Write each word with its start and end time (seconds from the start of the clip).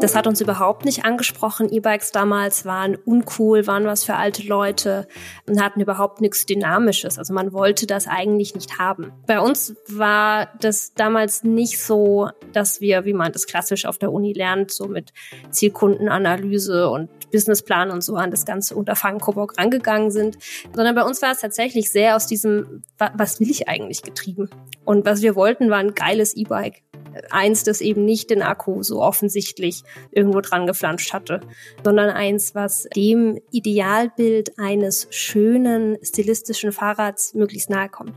Das 0.00 0.14
hat 0.14 0.26
uns 0.26 0.40
überhaupt 0.40 0.86
nicht 0.86 1.04
angesprochen. 1.04 1.70
E-Bikes 1.70 2.10
damals 2.10 2.64
waren 2.64 2.96
uncool, 2.96 3.66
waren 3.66 3.84
was 3.84 4.02
für 4.02 4.14
alte 4.14 4.42
Leute 4.46 5.06
und 5.46 5.62
hatten 5.62 5.78
überhaupt 5.78 6.22
nichts 6.22 6.46
Dynamisches. 6.46 7.18
Also 7.18 7.34
man 7.34 7.52
wollte 7.52 7.86
das 7.86 8.06
eigentlich 8.06 8.54
nicht 8.54 8.78
haben. 8.78 9.12
Bei 9.26 9.40
uns 9.40 9.76
war 9.88 10.48
das 10.60 10.94
damals 10.94 11.44
nicht 11.44 11.82
so, 11.82 12.30
dass 12.54 12.80
wir, 12.80 13.04
wie 13.04 13.12
man 13.12 13.32
das 13.32 13.46
klassisch 13.46 13.84
auf 13.84 13.98
der 13.98 14.10
Uni 14.10 14.32
lernt, 14.32 14.70
so 14.70 14.86
mit 14.86 15.12
Zielkundenanalyse 15.50 16.88
und 16.88 17.10
Businessplan 17.30 17.90
und 17.90 18.02
so 18.02 18.16
an 18.16 18.30
das 18.30 18.46
ganze 18.46 18.76
Unterfangen 18.76 19.20
Coburg 19.20 19.58
rangegangen 19.58 20.10
sind, 20.10 20.38
sondern 20.74 20.94
bei 20.94 21.02
uns 21.02 21.20
war 21.20 21.32
es 21.32 21.40
tatsächlich 21.40 21.92
sehr 21.92 22.16
aus 22.16 22.26
diesem, 22.26 22.82
was 22.96 23.38
will 23.38 23.50
ich 23.50 23.68
eigentlich 23.68 24.02
getrieben? 24.02 24.48
Und 24.86 25.04
was 25.04 25.20
wir 25.20 25.34
wollten, 25.34 25.68
war 25.68 25.78
ein 25.78 25.94
geiles 25.94 26.34
E-Bike 26.34 26.82
eins, 27.30 27.64
das 27.64 27.80
eben 27.80 28.04
nicht 28.04 28.30
den 28.30 28.42
Akku 28.42 28.82
so 28.82 29.02
offensichtlich 29.02 29.82
irgendwo 30.10 30.40
dran 30.40 30.66
geflanscht 30.66 31.12
hatte, 31.12 31.40
sondern 31.84 32.10
eins, 32.10 32.54
was 32.54 32.88
dem 32.94 33.40
Idealbild 33.50 34.58
eines 34.58 35.08
schönen, 35.10 35.98
stilistischen 36.02 36.72
Fahrrads 36.72 37.34
möglichst 37.34 37.70
nahe 37.70 37.88
kommt. 37.88 38.14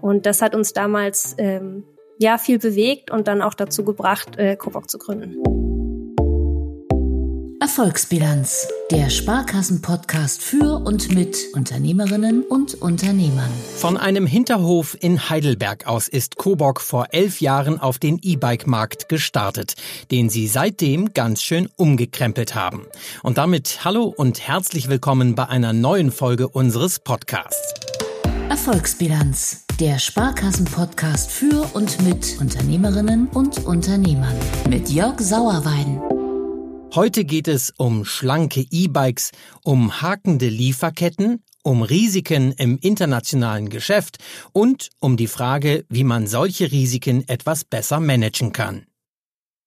Und 0.00 0.26
das 0.26 0.42
hat 0.42 0.54
uns 0.54 0.72
damals 0.72 1.34
ähm, 1.38 1.84
ja 2.18 2.38
viel 2.38 2.58
bewegt 2.58 3.10
und 3.10 3.28
dann 3.28 3.42
auch 3.42 3.54
dazu 3.54 3.84
gebracht, 3.84 4.36
äh, 4.38 4.56
Coburg 4.56 4.88
zu 4.90 4.98
gründen. 4.98 5.73
Erfolgsbilanz, 7.64 8.68
der 8.90 9.08
Sparkassen-Podcast 9.08 10.42
für 10.42 10.84
und 10.84 11.14
mit 11.14 11.46
Unternehmerinnen 11.54 12.42
und 12.42 12.74
Unternehmern. 12.74 13.48
Von 13.78 13.96
einem 13.96 14.26
Hinterhof 14.26 14.94
in 15.00 15.30
Heidelberg 15.30 15.86
aus 15.86 16.08
ist 16.08 16.36
Coburg 16.36 16.82
vor 16.82 17.06
elf 17.12 17.40
Jahren 17.40 17.80
auf 17.80 17.98
den 17.98 18.18
E-Bike-Markt 18.20 19.08
gestartet, 19.08 19.76
den 20.10 20.28
sie 20.28 20.46
seitdem 20.46 21.14
ganz 21.14 21.40
schön 21.40 21.70
umgekrempelt 21.76 22.54
haben. 22.54 22.82
Und 23.22 23.38
damit 23.38 23.82
hallo 23.82 24.12
und 24.14 24.46
herzlich 24.46 24.90
willkommen 24.90 25.34
bei 25.34 25.48
einer 25.48 25.72
neuen 25.72 26.12
Folge 26.12 26.48
unseres 26.48 26.98
Podcasts. 26.98 27.72
Erfolgsbilanz, 28.50 29.64
der 29.80 29.98
Sparkassen-Podcast 29.98 31.30
für 31.30 31.70
und 31.72 32.02
mit 32.02 32.38
Unternehmerinnen 32.42 33.26
und 33.28 33.64
Unternehmern. 33.64 34.36
Mit 34.68 34.90
Jörg 34.90 35.18
Sauerwein. 35.18 36.13
Heute 36.94 37.24
geht 37.24 37.48
es 37.48 37.72
um 37.76 38.04
schlanke 38.04 38.64
E-Bikes, 38.70 39.32
um 39.64 40.00
hakende 40.00 40.48
Lieferketten, 40.48 41.42
um 41.64 41.82
Risiken 41.82 42.52
im 42.52 42.78
internationalen 42.78 43.68
Geschäft 43.68 44.18
und 44.52 44.90
um 45.00 45.16
die 45.16 45.26
Frage, 45.26 45.86
wie 45.88 46.04
man 46.04 46.28
solche 46.28 46.70
Risiken 46.70 47.28
etwas 47.28 47.64
besser 47.64 47.98
managen 47.98 48.52
kann. 48.52 48.86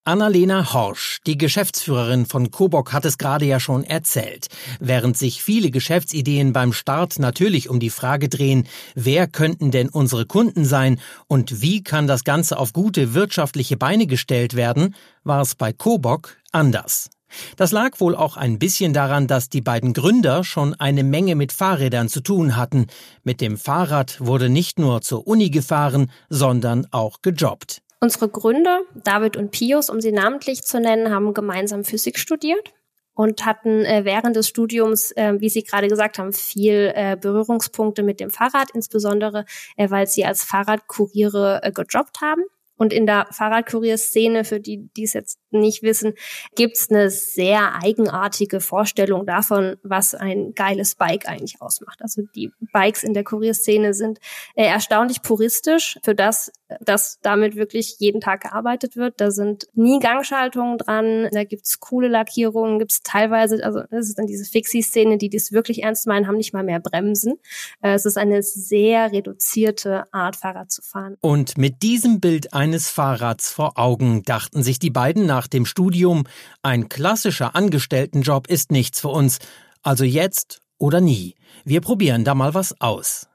Annalena 0.06 0.72
Horsch, 0.72 1.20
die 1.28 1.38
Geschäftsführerin 1.38 2.28
von 2.28 2.50
Coboc, 2.50 2.94
hat 2.94 3.04
es 3.04 3.18
gerade 3.18 3.44
ja 3.44 3.60
schon 3.60 3.84
erzählt. 3.84 4.48
Während 4.80 5.18
sich 5.18 5.44
viele 5.44 5.70
Geschäftsideen 5.70 6.54
beim 6.54 6.72
Start 6.72 7.20
natürlich 7.20 7.68
um 7.68 7.82
die 7.82 7.90
Frage 7.90 8.30
drehen, 8.30 8.70
wer 8.96 9.28
könnten 9.28 9.70
denn 9.70 9.90
unsere 9.90 10.26
Kunden 10.26 10.64
sein 10.64 11.02
und 11.28 11.62
wie 11.62 11.84
kann 11.84 12.08
das 12.08 12.24
Ganze 12.24 12.58
auf 12.58 12.72
gute 12.72 13.14
wirtschaftliche 13.14 13.76
Beine 13.76 14.08
gestellt 14.08 14.54
werden, 14.54 14.96
war 15.26 15.42
es 15.42 15.56
bei 15.56 15.74
Coboc 15.74 16.38
anders. 16.54 17.10
Das 17.56 17.72
lag 17.72 18.00
wohl 18.00 18.16
auch 18.16 18.38
ein 18.38 18.60
bisschen 18.60 18.94
daran, 18.94 19.28
dass 19.28 19.50
die 19.50 19.62
beiden 19.62 19.94
Gründer 19.94 20.44
schon 20.44 20.74
eine 20.76 21.04
Menge 21.04 21.36
mit 21.36 21.52
Fahrrädern 21.52 22.10
zu 22.10 22.22
tun 22.22 22.56
hatten. 22.56 22.88
Mit 23.24 23.42
dem 23.42 23.58
Fahrrad 23.58 24.20
wurde 24.20 24.50
nicht 24.50 24.80
nur 24.80 25.02
zur 25.02 25.28
Uni 25.28 25.50
gefahren, 25.50 26.12
sondern 26.30 26.88
auch 26.92 27.22
gejobbt. 27.22 27.82
Unsere 28.00 28.30
Gründer, 28.30 28.82
David 29.04 29.38
und 29.38 29.52
Pius, 29.52 29.90
um 29.90 30.02
sie 30.02 30.12
namentlich 30.12 30.64
zu 30.64 30.80
nennen, 30.80 31.12
haben 31.12 31.34
gemeinsam 31.34 31.84
Physik 31.84 32.20
studiert 32.20 32.74
und 33.18 33.44
hatten 33.46 33.84
äh, 33.84 34.06
während 34.06 34.36
des 34.36 34.48
Studiums, 34.48 35.12
äh, 35.12 35.34
wie 35.40 35.50
Sie 35.50 35.64
gerade 35.64 35.88
gesagt 35.88 36.20
haben, 36.20 36.32
viel 36.32 36.92
äh, 36.94 37.18
Berührungspunkte 37.20 38.04
mit 38.04 38.20
dem 38.20 38.30
Fahrrad, 38.30 38.70
insbesondere 38.74 39.46
weil 39.78 40.08
sie 40.08 40.24
als 40.24 40.44
Fahrradkuriere 40.44 41.62
gejobbt 41.74 42.22
haben. 42.22 42.44
Und 42.78 42.94
in 42.94 43.08
der 43.08 43.28
Fahrradkurierszene, 43.32 44.44
für 44.44 44.60
die, 44.60 44.90
die 44.96 45.04
es 45.04 45.14
jetzt 45.14 45.40
nicht 45.52 45.84
wissen, 45.84 46.14
gibt's 46.56 46.90
eine 46.90 47.10
sehr 47.10 47.76
eigenartige 47.84 48.60
Vorstellung 48.60 49.26
davon, 49.26 49.78
was 49.84 50.16
ein 50.16 50.54
geiles 50.54 50.96
Bike 50.96 51.28
eigentlich 51.28 51.62
ausmacht. 51.62 52.02
Also 52.02 52.24
die 52.36 52.52
Bikes 52.74 53.04
in 53.04 53.14
der 53.14 53.24
Kurierszene 53.24 53.94
sind 53.94 54.20
äh, 54.56 54.66
erstaunlich 54.66 55.22
puristisch 55.22 56.00
für 56.04 56.16
das, 56.16 56.52
dass 56.82 57.20
damit 57.22 57.56
wirklich 57.56 57.96
jeden 58.00 58.22
Tag 58.22 58.42
gearbeitet 58.42 58.96
wird. 58.96 59.20
Da 59.22 59.32
sind 59.32 59.68
nie 59.74 60.00
Gangschaltungen 60.00 60.78
dran, 60.78 61.30
da 61.32 61.44
gibt's 61.44 61.80
coole 61.80 62.08
Lackierungen, 62.08 62.80
gibt's 62.80 63.02
teilweise, 63.04 63.64
also 63.64 63.82
das 63.90 64.10
ist 64.10 64.20
dann 64.20 64.28
diese 64.28 64.46
Fixie-Szene, 64.46 65.18
die 65.18 65.30
dies 65.30 65.52
wirklich 65.52 65.84
ernst 65.84 66.08
meinen, 66.08 66.28
haben 66.28 66.38
nicht 66.38 66.54
mal 66.54 66.64
mehr 66.64 66.80
Bremsen. 66.80 67.36
Äh, 67.82 67.94
es 67.94 68.06
ist 68.06 68.18
eine 68.18 68.44
sehr 68.44 69.12
reduzierte 69.12 70.06
Art, 70.14 70.36
Fahrrad 70.36 70.72
zu 70.72 70.82
fahren. 70.82 71.18
Und 71.22 71.58
mit 71.58 71.82
diesem 71.84 72.20
Bild 72.20 72.54
eines 72.54 72.90
Fahrrads 72.90 73.52
vor 73.52 73.78
Augen 73.78 74.24
dachten 74.24 74.64
sich 74.64 74.80
die 74.80 74.90
beiden 74.90 75.26
nach 75.26 75.47
dem 75.50 75.66
Studium, 75.66 76.26
ein 76.62 76.90
klassischer 76.90 77.56
Angestelltenjob 77.56 78.48
ist 78.48 78.72
nichts 78.72 79.00
für 79.00 79.10
uns, 79.10 79.40
also 79.82 80.04
jetzt 80.04 80.60
oder 80.78 81.02
nie. 81.02 81.36
Wir 81.66 81.82
probieren 81.82 82.24
da 82.24 82.36
mal 82.36 82.54
was 82.54 82.80
aus. 82.82 83.28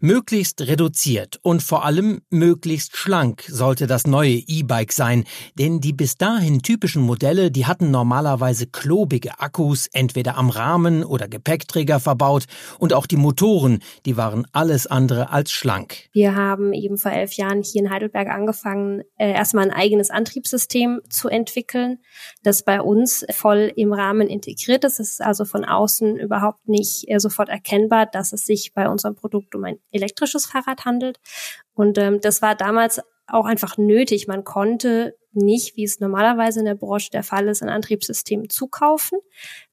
Möglichst 0.00 0.60
reduziert 0.62 1.40
und 1.42 1.62
vor 1.62 1.84
allem 1.84 2.20
möglichst 2.30 2.96
schlank 2.96 3.44
sollte 3.48 3.86
das 3.86 4.06
neue 4.06 4.34
E-Bike 4.34 4.92
sein, 4.92 5.24
denn 5.58 5.80
die 5.80 5.92
bis 5.92 6.16
dahin 6.16 6.62
typischen 6.62 7.02
Modelle, 7.02 7.50
die 7.50 7.66
hatten 7.66 7.90
normalerweise 7.90 8.66
klobige 8.66 9.40
Akkus 9.40 9.88
entweder 9.92 10.36
am 10.36 10.50
Rahmen 10.50 11.04
oder 11.04 11.28
Gepäckträger 11.28 12.00
verbaut 12.00 12.44
und 12.78 12.92
auch 12.92 13.06
die 13.06 13.16
Motoren, 13.16 13.80
die 14.06 14.16
waren 14.16 14.46
alles 14.52 14.86
andere 14.86 15.30
als 15.30 15.50
schlank. 15.50 16.08
Wir 16.12 16.36
haben 16.36 16.72
eben 16.72 16.96
vor 16.96 17.12
elf 17.12 17.32
Jahren 17.32 17.62
hier 17.62 17.82
in 17.82 17.90
Heidelberg 17.90 18.28
angefangen, 18.28 19.02
äh, 19.16 19.32
erstmal 19.32 19.64
ein 19.64 19.76
eigenes 19.76 20.10
Antriebssystem 20.10 21.00
zu 21.08 21.28
entwickeln, 21.28 21.98
das 22.42 22.62
bei 22.62 22.80
uns 22.80 23.26
voll 23.30 23.72
im 23.74 23.92
Rahmen 23.92 24.28
integriert 24.28 24.84
ist. 24.84 25.00
Es 25.00 25.12
ist 25.12 25.22
also 25.22 25.44
von 25.44 25.64
außen 25.64 26.16
überhaupt 26.16 26.68
nicht 26.68 27.08
äh, 27.08 27.18
sofort 27.18 27.48
erkennbar, 27.48 28.06
dass 28.06 28.32
es 28.32 28.44
sich 28.44 28.72
bei 28.74 28.88
unserem 28.88 29.16
Produkt 29.16 29.54
um 29.54 29.63
ein 29.64 29.78
elektrisches 29.90 30.46
Fahrrad 30.46 30.84
handelt. 30.84 31.18
Und 31.74 31.98
ähm, 31.98 32.20
das 32.20 32.42
war 32.42 32.54
damals 32.54 33.00
auch 33.26 33.46
einfach 33.46 33.78
nötig. 33.78 34.26
Man 34.26 34.44
konnte 34.44 35.16
nicht, 35.32 35.76
wie 35.76 35.84
es 35.84 36.00
normalerweise 36.00 36.60
in 36.60 36.66
der 36.66 36.74
Branche 36.74 37.10
der 37.10 37.22
Fall 37.22 37.48
ist, 37.48 37.62
ein 37.62 37.68
Antriebssystem 37.68 38.48
zukaufen, 38.48 39.18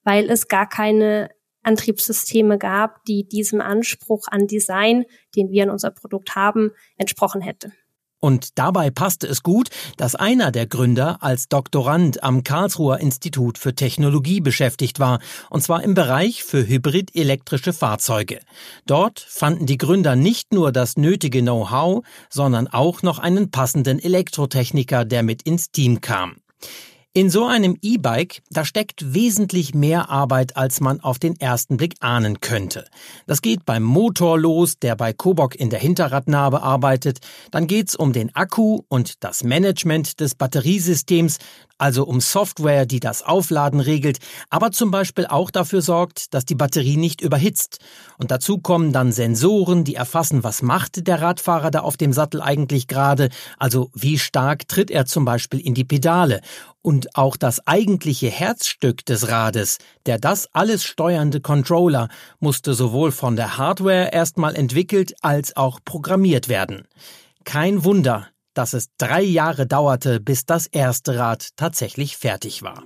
weil 0.04 0.30
es 0.30 0.48
gar 0.48 0.68
keine 0.68 1.30
Antriebssysteme 1.62 2.58
gab, 2.58 3.04
die 3.04 3.26
diesem 3.28 3.60
Anspruch 3.60 4.26
an 4.28 4.46
Design, 4.46 5.04
den 5.36 5.50
wir 5.50 5.64
in 5.64 5.70
unser 5.70 5.90
Produkt 5.90 6.34
haben, 6.34 6.72
entsprochen 6.96 7.40
hätte. 7.40 7.72
Und 8.24 8.56
dabei 8.56 8.90
passte 8.90 9.26
es 9.26 9.42
gut, 9.42 9.68
dass 9.96 10.14
einer 10.14 10.52
der 10.52 10.68
Gründer 10.68 11.24
als 11.24 11.48
Doktorand 11.48 12.22
am 12.22 12.44
Karlsruher 12.44 13.00
Institut 13.00 13.58
für 13.58 13.74
Technologie 13.74 14.40
beschäftigt 14.40 15.00
war, 15.00 15.18
und 15.50 15.64
zwar 15.64 15.82
im 15.82 15.94
Bereich 15.94 16.44
für 16.44 16.64
hybrid-elektrische 16.64 17.72
Fahrzeuge. 17.72 18.38
Dort 18.86 19.18
fanden 19.18 19.66
die 19.66 19.76
Gründer 19.76 20.14
nicht 20.14 20.52
nur 20.52 20.70
das 20.70 20.96
nötige 20.96 21.40
Know-how, 21.40 22.04
sondern 22.30 22.68
auch 22.68 23.02
noch 23.02 23.18
einen 23.18 23.50
passenden 23.50 23.98
Elektrotechniker, 23.98 25.04
der 25.04 25.24
mit 25.24 25.42
ins 25.42 25.72
Team 25.72 26.00
kam. 26.00 26.36
In 27.14 27.28
so 27.28 27.44
einem 27.44 27.76
E-Bike, 27.82 28.40
da 28.48 28.64
steckt 28.64 29.12
wesentlich 29.12 29.74
mehr 29.74 30.08
Arbeit, 30.08 30.56
als 30.56 30.80
man 30.80 31.00
auf 31.00 31.18
den 31.18 31.38
ersten 31.38 31.76
Blick 31.76 31.96
ahnen 32.00 32.40
könnte. 32.40 32.86
Das 33.26 33.42
geht 33.42 33.66
beim 33.66 33.82
Motor 33.82 34.38
los, 34.38 34.78
der 34.78 34.96
bei 34.96 35.12
Kobok 35.12 35.54
in 35.54 35.68
der 35.68 35.78
Hinterradnabe 35.78 36.62
arbeitet. 36.62 37.18
Dann 37.50 37.66
geht's 37.66 37.94
um 37.94 38.14
den 38.14 38.34
Akku 38.34 38.84
und 38.88 39.22
das 39.22 39.44
Management 39.44 40.20
des 40.20 40.34
Batteriesystems, 40.36 41.36
also 41.82 42.04
um 42.04 42.20
Software, 42.20 42.86
die 42.86 43.00
das 43.00 43.24
Aufladen 43.24 43.80
regelt, 43.80 44.18
aber 44.50 44.70
zum 44.70 44.92
Beispiel 44.92 45.26
auch 45.26 45.50
dafür 45.50 45.82
sorgt, 45.82 46.32
dass 46.32 46.44
die 46.44 46.54
Batterie 46.54 46.96
nicht 46.96 47.20
überhitzt. 47.20 47.80
Und 48.18 48.30
dazu 48.30 48.58
kommen 48.58 48.92
dann 48.92 49.10
Sensoren, 49.10 49.82
die 49.82 49.96
erfassen, 49.96 50.44
was 50.44 50.62
macht 50.62 51.08
der 51.08 51.20
Radfahrer 51.20 51.72
da 51.72 51.80
auf 51.80 51.96
dem 51.96 52.12
Sattel 52.12 52.40
eigentlich 52.40 52.86
gerade, 52.86 53.30
also 53.58 53.90
wie 53.94 54.20
stark 54.20 54.68
tritt 54.68 54.92
er 54.92 55.06
zum 55.06 55.24
Beispiel 55.24 55.58
in 55.58 55.74
die 55.74 55.82
Pedale 55.82 56.40
und 56.82 57.16
auch 57.16 57.36
das 57.36 57.66
eigentliche 57.66 58.30
Herzstück 58.30 59.04
des 59.04 59.28
Rades, 59.28 59.78
der 60.06 60.18
das 60.18 60.48
alles 60.52 60.84
steuernde 60.84 61.40
Controller, 61.40 62.08
musste 62.38 62.74
sowohl 62.74 63.10
von 63.10 63.34
der 63.34 63.58
Hardware 63.58 64.10
erstmal 64.12 64.54
entwickelt 64.54 65.14
als 65.20 65.56
auch 65.56 65.80
programmiert 65.84 66.48
werden. 66.48 66.86
Kein 67.42 67.82
Wunder, 67.82 68.28
dass 68.54 68.72
es 68.72 68.88
drei 68.98 69.22
Jahre 69.22 69.66
dauerte, 69.66 70.20
bis 70.20 70.46
das 70.46 70.66
erste 70.66 71.18
Rad 71.18 71.50
tatsächlich 71.56 72.16
fertig 72.16 72.62
war. 72.62 72.84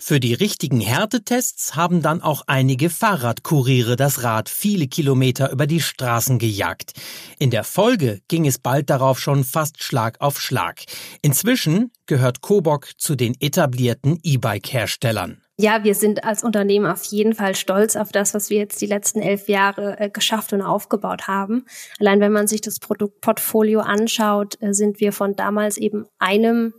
Für 0.00 0.20
die 0.20 0.32
richtigen 0.32 0.80
Härtetests 0.80 1.74
haben 1.74 2.02
dann 2.02 2.22
auch 2.22 2.42
einige 2.46 2.88
Fahrradkuriere 2.88 3.96
das 3.96 4.22
Rad 4.22 4.48
viele 4.48 4.86
Kilometer 4.86 5.50
über 5.50 5.66
die 5.66 5.80
Straßen 5.80 6.38
gejagt. 6.38 6.92
In 7.38 7.50
der 7.50 7.64
Folge 7.64 8.20
ging 8.28 8.46
es 8.46 8.58
bald 8.58 8.90
darauf 8.90 9.20
schon 9.20 9.44
fast 9.44 9.82
Schlag 9.82 10.20
auf 10.20 10.40
Schlag. 10.40 10.84
Inzwischen 11.20 11.90
gehört 12.06 12.40
Kobok 12.40 12.92
zu 12.96 13.16
den 13.16 13.34
etablierten 13.40 14.18
E-Bike-Herstellern. 14.22 15.42
Ja, 15.60 15.82
wir 15.82 15.96
sind 15.96 16.22
als 16.22 16.44
Unternehmen 16.44 16.86
auf 16.86 17.02
jeden 17.06 17.34
Fall 17.34 17.56
stolz 17.56 17.96
auf 17.96 18.12
das, 18.12 18.32
was 18.32 18.48
wir 18.48 18.58
jetzt 18.58 18.80
die 18.80 18.86
letzten 18.86 19.20
elf 19.20 19.48
Jahre 19.48 19.98
äh, 19.98 20.08
geschafft 20.08 20.52
und 20.52 20.62
aufgebaut 20.62 21.26
haben. 21.26 21.66
Allein 21.98 22.20
wenn 22.20 22.30
man 22.30 22.46
sich 22.46 22.60
das 22.60 22.78
Produktportfolio 22.78 23.80
anschaut, 23.80 24.56
äh, 24.62 24.72
sind 24.72 25.00
wir 25.00 25.12
von 25.12 25.34
damals 25.34 25.76
eben 25.76 26.06
einem 26.20 26.74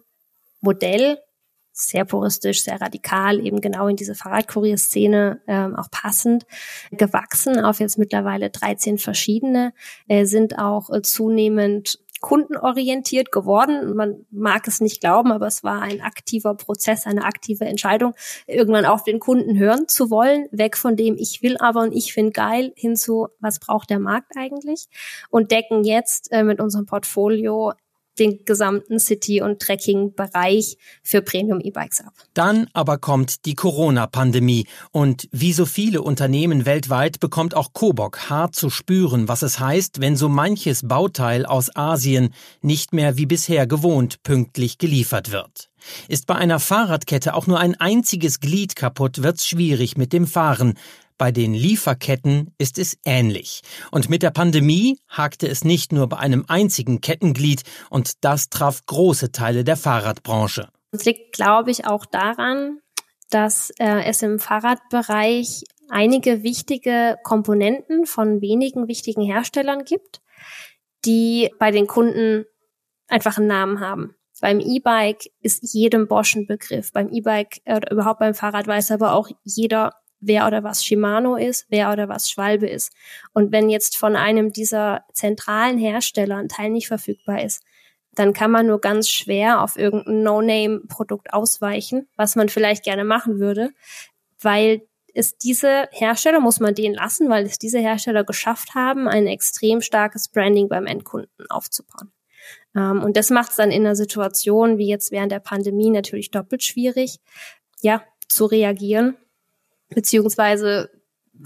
Modell, 0.61 1.17
sehr 1.73 2.05
puristisch, 2.05 2.63
sehr 2.63 2.79
radikal, 2.79 3.45
eben 3.45 3.59
genau 3.59 3.89
in 3.89 3.97
diese 3.97 4.15
Fahrradkurierszene 4.15 5.41
ähm, 5.47 5.75
auch 5.75 5.91
passend, 5.91 6.45
gewachsen 6.91 7.59
auf 7.59 7.81
jetzt 7.81 7.97
mittlerweile 7.97 8.49
13 8.49 8.97
verschiedene, 8.97 9.73
äh, 10.07 10.23
sind 10.23 10.57
auch 10.57 10.89
äh, 10.89 11.01
zunehmend 11.01 11.99
kundenorientiert 12.19 13.31
geworden. 13.31 13.95
Man 13.95 14.25
mag 14.31 14.67
es 14.67 14.81
nicht 14.81 15.01
glauben, 15.01 15.31
aber 15.31 15.47
es 15.47 15.63
war 15.63 15.81
ein 15.81 16.01
aktiver 16.01 16.55
Prozess, 16.55 17.05
eine 17.05 17.25
aktive 17.25 17.65
Entscheidung, 17.65 18.13
irgendwann 18.47 18.85
auf 18.85 19.03
den 19.03 19.19
Kunden 19.19 19.57
hören 19.57 19.87
zu 19.87 20.09
wollen, 20.09 20.47
weg 20.51 20.77
von 20.77 20.95
dem 20.95 21.15
ich 21.17 21.41
will 21.41 21.57
aber 21.57 21.81
und 21.81 21.93
ich 21.93 22.13
finde 22.13 22.31
geil 22.31 22.73
hin 22.75 22.95
zu 22.95 23.27
was 23.39 23.59
braucht 23.59 23.89
der 23.89 23.99
Markt 23.99 24.33
eigentlich 24.35 24.87
und 25.29 25.51
decken 25.51 25.83
jetzt 25.83 26.31
äh, 26.31 26.43
mit 26.43 26.59
unserem 26.59 26.85
Portfolio 26.85 27.73
den 28.19 28.45
gesamten 28.45 28.99
City- 28.99 29.41
und 29.41 29.59
Trekking-Bereich 29.59 30.77
für 31.03 31.21
Premium-E-Bikes 31.21 32.01
ab. 32.01 32.13
Dann 32.33 32.67
aber 32.73 32.97
kommt 32.97 33.45
die 33.45 33.55
Corona-Pandemie 33.55 34.67
und 34.91 35.27
wie 35.31 35.53
so 35.53 35.65
viele 35.65 36.01
Unternehmen 36.01 36.65
weltweit 36.65 37.19
bekommt 37.19 37.55
auch 37.55 37.73
Kobok 37.73 38.29
hart 38.29 38.55
zu 38.55 38.69
spüren, 38.69 39.27
was 39.27 39.41
es 39.41 39.59
heißt, 39.59 40.01
wenn 40.01 40.15
so 40.15 40.29
manches 40.29 40.87
Bauteil 40.87 41.45
aus 41.45 41.75
Asien 41.75 42.33
nicht 42.61 42.93
mehr 42.93 43.17
wie 43.17 43.25
bisher 43.25 43.67
gewohnt 43.67 44.21
pünktlich 44.23 44.77
geliefert 44.77 45.31
wird. 45.31 45.69
Ist 46.07 46.27
bei 46.27 46.35
einer 46.35 46.59
Fahrradkette 46.59 47.33
auch 47.33 47.47
nur 47.47 47.59
ein 47.59 47.75
einziges 47.79 48.39
Glied 48.39 48.75
kaputt, 48.75 49.23
wird's 49.23 49.47
schwierig 49.47 49.97
mit 49.97 50.13
dem 50.13 50.27
Fahren. 50.27 50.73
Bei 51.19 51.33
den 51.33 51.53
Lieferketten 51.53 52.55
ist 52.57 52.79
es 52.79 52.97
ähnlich. 53.03 53.61
Und 53.91 54.09
mit 54.09 54.23
der 54.23 54.31
Pandemie 54.31 54.99
hakte 55.09 55.49
es 55.49 55.65
nicht 55.65 55.91
nur 55.91 56.07
bei 56.07 56.15
einem 56.17 56.45
einzigen 56.47 57.01
Kettenglied 57.01 57.63
und 57.89 58.23
das 58.23 58.49
traf 58.49 58.85
große 58.85 59.33
Teile 59.33 59.65
der 59.65 59.75
Fahrradbranche. 59.75 60.69
Es 60.91 61.03
liegt, 61.03 61.35
glaube 61.35 61.71
ich, 61.71 61.85
auch 61.85 62.05
daran, 62.05 62.79
dass 63.29 63.69
äh, 63.79 64.05
es 64.05 64.23
im 64.23 64.39
Fahrradbereich 64.39 65.65
einige 65.89 66.41
wichtige 66.43 67.17
Komponenten 67.23 68.05
von 68.05 68.39
wenigen 68.39 68.87
wichtigen 68.87 69.21
Herstellern 69.21 69.83
gibt, 69.83 70.21
die 71.03 71.51
bei 71.59 71.71
den 71.71 71.85
Kunden 71.85 72.45
einfach 73.09 73.37
einen 73.37 73.47
Namen 73.47 73.81
haben. 73.81 74.15
Beim 74.39 74.61
E-Bike 74.61 75.29
ist 75.41 75.73
jedem 75.73 76.07
Bosch 76.07 76.37
ein 76.37 76.47
Begriff. 76.47 76.93
Beim 76.93 77.09
E-Bike 77.09 77.59
oder 77.65 77.91
überhaupt 77.91 78.19
beim 78.19 78.33
Fahrrad 78.33 78.67
weiß 78.67 78.91
aber 78.91 79.11
auch 79.15 79.29
jeder, 79.43 79.91
wer 80.21 80.47
oder 80.47 80.63
was 80.63 80.83
Shimano 80.83 81.35
ist, 81.35 81.65
wer 81.69 81.91
oder 81.91 82.09
was 82.09 82.29
Schwalbe 82.29 82.67
ist. 82.67 82.91
Und 83.33 83.51
wenn 83.51 83.69
jetzt 83.69 83.97
von 83.97 84.15
einem 84.15 84.51
dieser 84.51 85.05
zentralen 85.13 85.77
Hersteller 85.77 86.37
ein 86.37 86.49
Teil 86.49 86.69
nicht 86.69 86.87
verfügbar 86.87 87.43
ist, 87.43 87.63
dann 88.13 88.33
kann 88.33 88.51
man 88.51 88.67
nur 88.67 88.81
ganz 88.81 89.09
schwer 89.09 89.61
auf 89.61 89.77
irgendein 89.77 90.23
No-Name-Produkt 90.23 91.33
ausweichen, 91.33 92.07
was 92.15 92.35
man 92.35 92.49
vielleicht 92.49 92.83
gerne 92.83 93.03
machen 93.03 93.39
würde, 93.39 93.71
weil 94.41 94.81
es 95.13 95.37
diese 95.37 95.87
Hersteller, 95.91 96.39
muss 96.39 96.59
man 96.59 96.75
den 96.75 96.93
lassen, 96.93 97.29
weil 97.29 97.45
es 97.45 97.57
diese 97.57 97.79
Hersteller 97.79 98.23
geschafft 98.23 98.75
haben, 98.75 99.07
ein 99.07 99.27
extrem 99.27 99.81
starkes 99.81 100.27
Branding 100.27 100.69
beim 100.69 100.85
Endkunden 100.85 101.49
aufzubauen. 101.49 102.11
Ähm, 102.75 103.01
und 103.03 103.17
das 103.17 103.29
macht 103.29 103.51
es 103.51 103.55
dann 103.57 103.71
in 103.71 103.85
einer 103.85 103.95
Situation 103.95 104.77
wie 104.77 104.87
jetzt 104.87 105.11
während 105.11 105.31
der 105.31 105.39
Pandemie 105.39 105.89
natürlich 105.89 106.31
doppelt 106.31 106.63
schwierig, 106.63 107.19
ja, 107.81 108.03
zu 108.27 108.45
reagieren 108.45 109.17
beziehungsweise 109.89 110.89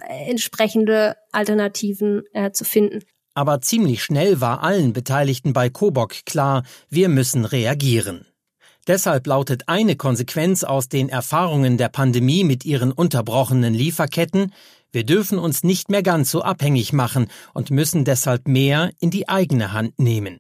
äh, 0.02 0.30
entsprechende 0.30 1.16
Alternativen 1.32 2.24
äh, 2.34 2.52
zu 2.52 2.66
finden. 2.66 3.04
Aber 3.36 3.62
ziemlich 3.62 4.04
schnell 4.04 4.42
war 4.42 4.62
allen 4.62 4.94
Beteiligten 4.94 5.54
bei 5.54 5.70
Kobok 5.70 6.26
klar, 6.26 6.64
wir 6.90 7.10
müssen 7.10 7.46
reagieren. 7.46 8.28
Deshalb 8.86 9.26
lautet 9.28 9.70
eine 9.70 9.96
Konsequenz 9.96 10.64
aus 10.64 10.90
den 10.90 11.10
Erfahrungen 11.10 11.78
der 11.78 11.90
Pandemie 11.90 12.44
mit 12.44 12.66
ihren 12.66 12.92
unterbrochenen 12.92 13.74
Lieferketten, 13.74 14.52
wir 14.94 15.04
dürfen 15.04 15.40
uns 15.40 15.64
nicht 15.64 15.90
mehr 15.90 16.04
ganz 16.04 16.30
so 16.30 16.44
abhängig 16.44 16.94
machen 16.94 17.28
und 17.56 17.72
müssen 17.72 18.06
deshalb 18.06 18.48
mehr 18.48 18.92
in 19.00 19.10
die 19.10 19.28
eigene 19.28 19.74
Hand 19.74 19.98
nehmen. 19.98 20.40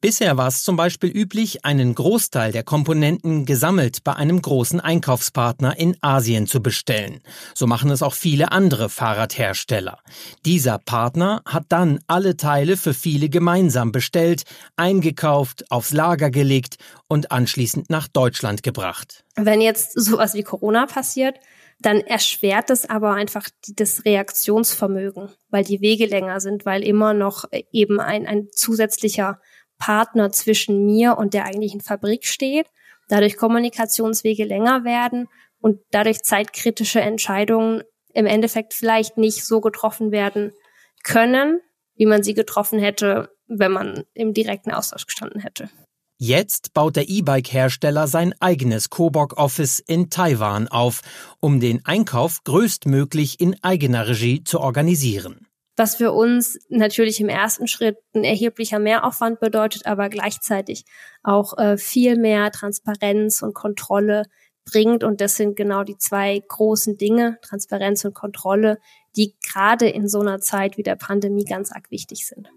Bisher 0.00 0.36
war 0.36 0.48
es 0.48 0.62
zum 0.62 0.76
Beispiel 0.76 1.10
üblich, 1.10 1.64
einen 1.64 1.94
Großteil 1.94 2.52
der 2.52 2.62
Komponenten 2.62 3.46
gesammelt 3.46 4.04
bei 4.04 4.12
einem 4.12 4.42
großen 4.42 4.78
Einkaufspartner 4.78 5.78
in 5.78 5.96
Asien 6.02 6.46
zu 6.46 6.62
bestellen. 6.62 7.20
So 7.54 7.66
machen 7.66 7.90
es 7.90 8.02
auch 8.02 8.12
viele 8.12 8.52
andere 8.52 8.90
Fahrradhersteller. 8.90 9.98
Dieser 10.44 10.78
Partner 10.78 11.42
hat 11.46 11.64
dann 11.70 12.00
alle 12.08 12.36
Teile 12.36 12.76
für 12.76 12.92
viele 12.92 13.30
gemeinsam 13.30 13.90
bestellt, 13.90 14.42
eingekauft, 14.76 15.70
aufs 15.70 15.92
Lager 15.92 16.30
gelegt 16.30 16.76
und 17.08 17.32
anschließend 17.32 17.88
nach 17.88 18.06
Deutschland 18.06 18.62
gebracht. 18.62 19.24
Wenn 19.34 19.62
jetzt 19.62 19.98
sowas 19.98 20.34
wie 20.34 20.42
Corona 20.42 20.86
passiert, 20.86 21.36
dann 21.78 22.00
erschwert 22.00 22.70
es 22.70 22.88
aber 22.88 23.12
einfach 23.12 23.48
das 23.74 24.04
Reaktionsvermögen, 24.04 25.30
weil 25.50 25.64
die 25.64 25.80
Wege 25.80 26.06
länger 26.06 26.40
sind, 26.40 26.64
weil 26.64 26.82
immer 26.82 27.12
noch 27.12 27.44
eben 27.70 28.00
ein, 28.00 28.26
ein 28.26 28.48
zusätzlicher 28.50 29.40
Partner 29.78 30.32
zwischen 30.32 30.84
mir 30.84 31.18
und 31.18 31.34
der 31.34 31.44
eigentlichen 31.44 31.80
Fabrik 31.80 32.24
steht, 32.24 32.66
dadurch 33.08 33.36
Kommunikationswege 33.36 34.44
länger 34.44 34.84
werden 34.84 35.28
und 35.60 35.80
dadurch 35.90 36.22
zeitkritische 36.22 37.00
Entscheidungen 37.00 37.82
im 38.12 38.26
Endeffekt 38.26 38.74
vielleicht 38.74 39.18
nicht 39.18 39.44
so 39.44 39.60
getroffen 39.60 40.10
werden 40.10 40.52
können, 41.04 41.60
wie 41.96 42.06
man 42.06 42.22
sie 42.22 42.34
getroffen 42.34 42.78
hätte, 42.78 43.30
wenn 43.46 43.72
man 43.72 44.04
im 44.14 44.34
direkten 44.34 44.72
Austausch 44.72 45.06
gestanden 45.06 45.40
hätte. 45.40 45.68
Jetzt 46.18 46.72
baut 46.72 46.96
der 46.96 47.10
E-Bike-Hersteller 47.10 48.06
sein 48.06 48.34
eigenes 48.40 48.88
Kobok-Office 48.88 49.80
in 49.80 50.08
Taiwan 50.08 50.66
auf, 50.66 51.02
um 51.40 51.60
den 51.60 51.84
Einkauf 51.84 52.42
größtmöglich 52.44 53.38
in 53.38 53.54
eigener 53.62 54.08
Regie 54.08 54.42
zu 54.42 54.60
organisieren 54.60 55.45
was 55.76 55.96
für 55.96 56.12
uns 56.12 56.58
natürlich 56.68 57.20
im 57.20 57.28
ersten 57.28 57.68
Schritt 57.68 57.98
ein 58.14 58.24
erheblicher 58.24 58.78
Mehraufwand 58.78 59.40
bedeutet, 59.40 59.86
aber 59.86 60.08
gleichzeitig 60.08 60.84
auch 61.22 61.56
äh, 61.58 61.76
viel 61.76 62.16
mehr 62.16 62.50
Transparenz 62.50 63.42
und 63.42 63.54
Kontrolle 63.54 64.24
bringt. 64.64 65.04
Und 65.04 65.20
das 65.20 65.36
sind 65.36 65.56
genau 65.56 65.84
die 65.84 65.98
zwei 65.98 66.42
großen 66.46 66.96
Dinge, 66.96 67.38
Transparenz 67.42 68.04
und 68.04 68.14
Kontrolle, 68.14 68.78
die 69.16 69.34
gerade 69.52 69.88
in 69.88 70.08
so 70.08 70.20
einer 70.20 70.40
Zeit 70.40 70.76
wie 70.76 70.82
der 70.82 70.96
Pandemie 70.96 71.44
ganz 71.44 71.72
arg 71.72 71.90
wichtig 71.90 72.26
sind. 72.26 72.48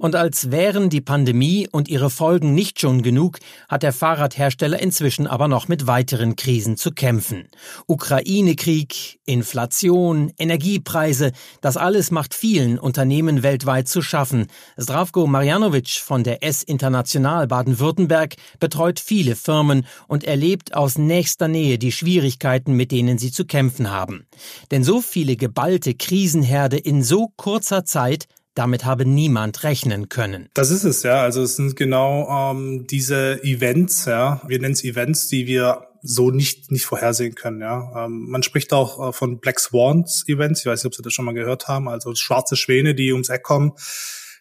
Und 0.00 0.16
als 0.16 0.50
wären 0.50 0.88
die 0.88 1.02
Pandemie 1.02 1.68
und 1.70 1.86
ihre 1.90 2.08
Folgen 2.08 2.54
nicht 2.54 2.80
schon 2.80 3.02
genug, 3.02 3.38
hat 3.68 3.82
der 3.82 3.92
Fahrradhersteller 3.92 4.80
inzwischen 4.80 5.26
aber 5.26 5.46
noch 5.46 5.68
mit 5.68 5.86
weiteren 5.86 6.36
Krisen 6.36 6.78
zu 6.78 6.92
kämpfen. 6.92 7.48
Ukraine-Krieg, 7.86 9.20
Inflation, 9.26 10.32
Energiepreise, 10.38 11.32
das 11.60 11.76
alles 11.76 12.10
macht 12.10 12.32
vielen 12.32 12.78
Unternehmen 12.78 13.42
weltweit 13.42 13.88
zu 13.88 14.00
schaffen. 14.00 14.46
Zdravko 14.80 15.26
Marjanovic 15.26 16.00
von 16.02 16.24
der 16.24 16.42
S 16.42 16.62
International 16.62 17.46
Baden-Württemberg 17.46 18.36
betreut 18.58 19.00
viele 19.00 19.36
Firmen 19.36 19.84
und 20.08 20.24
erlebt 20.24 20.74
aus 20.74 20.96
nächster 20.96 21.46
Nähe 21.46 21.76
die 21.76 21.92
Schwierigkeiten, 21.92 22.72
mit 22.72 22.90
denen 22.90 23.18
sie 23.18 23.32
zu 23.32 23.44
kämpfen 23.44 23.90
haben. 23.90 24.26
Denn 24.70 24.82
so 24.82 25.02
viele 25.02 25.36
geballte 25.36 25.92
Krisenherde 25.92 26.78
in 26.78 27.02
so 27.02 27.28
kurzer 27.36 27.84
Zeit 27.84 28.28
damit 28.60 28.84
habe 28.84 29.06
niemand 29.06 29.64
rechnen 29.64 30.10
können. 30.10 30.50
Das 30.52 30.70
ist 30.70 30.84
es, 30.84 31.02
ja. 31.02 31.22
Also 31.22 31.42
es 31.42 31.56
sind 31.56 31.76
genau 31.76 32.28
ähm, 32.28 32.86
diese 32.86 33.42
Events, 33.42 34.04
ja. 34.04 34.42
Wir 34.46 34.60
nennen 34.60 34.74
es 34.74 34.84
Events, 34.84 35.28
die 35.28 35.46
wir 35.46 35.86
so 36.02 36.30
nicht, 36.30 36.70
nicht 36.70 36.84
vorhersehen 36.84 37.34
können, 37.34 37.62
ja. 37.62 38.04
Ähm, 38.04 38.26
man 38.28 38.42
spricht 38.42 38.74
auch 38.74 39.08
äh, 39.08 39.12
von 39.14 39.40
Black 39.40 39.60
Swans 39.60 40.24
Events. 40.28 40.60
Ich 40.60 40.66
weiß 40.66 40.84
nicht, 40.84 40.86
ob 40.86 40.94
Sie 40.94 41.02
das 41.02 41.14
schon 41.14 41.24
mal 41.24 41.32
gehört 41.32 41.68
haben. 41.68 41.88
Also 41.88 42.14
schwarze 42.14 42.54
Schwäne, 42.54 42.94
die 42.94 43.12
ums 43.12 43.30
Eck 43.30 43.44
kommen, 43.44 43.72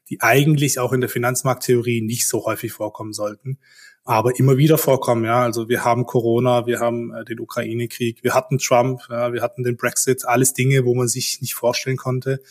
die 0.09 0.19
eigentlich 0.19 0.79
auch 0.79 0.91
in 0.91 0.99
der 0.99 1.09
Finanzmarkttheorie 1.09 2.01
nicht 2.01 2.27
so 2.27 2.45
häufig 2.45 2.73
vorkommen 2.73 3.13
sollten. 3.13 3.57
aber 4.03 4.37
immer 4.39 4.57
wieder 4.57 4.77
vorkommen. 4.77 5.23
Ja, 5.23 5.43
also 5.43 5.69
wir 5.69 5.85
haben 5.85 6.05
Corona, 6.05 6.65
wir 6.65 6.79
haben 6.79 7.13
äh, 7.13 7.23
den 7.25 7.39
Ukraine-Krieg, 7.39 8.23
wir 8.23 8.33
hatten 8.33 8.57
Trump, 8.57 9.01
ja, 9.09 9.31
wir 9.31 9.41
hatten 9.41 9.63
den 9.63 9.77
Brexit, 9.77 10.25
alles 10.25 10.53
Dinge, 10.53 10.83
wo 10.83 10.95
man 10.95 11.07
sich 11.07 11.39
nicht 11.41 11.53
vorstellen 11.53 11.97
konnte 11.97 12.41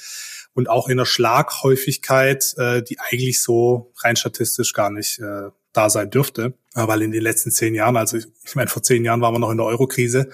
und 0.59 0.69
auch 0.69 0.89
in 0.89 0.97
der 0.97 1.05
Schlaghäufigkeit, 1.05 2.53
äh, 2.57 2.83
die 2.83 2.99
eigentlich 2.99 3.41
so 3.41 3.93
rein 4.03 4.17
statistisch 4.17 4.73
gar 4.73 4.91
nicht 4.91 5.21
äh, 5.21 5.51
da 5.73 5.89
sein 5.89 6.11
dürfte, 6.11 6.55
weil 6.75 7.03
in 7.03 7.13
den 7.13 7.23
letzten 7.23 7.53
zehn 7.53 7.77
Jahren, 7.77 7.97
also 7.97 8.17
ich, 8.17 8.27
ich 8.45 8.57
meine 8.57 8.69
vor 8.69 8.83
zehn 8.83 9.05
Jahren 9.05 9.21
waren 9.21 9.33
wir 9.33 9.39
noch 9.39 9.53
in 9.53 9.57
der 9.57 9.67
Eurokrise, 9.67 10.31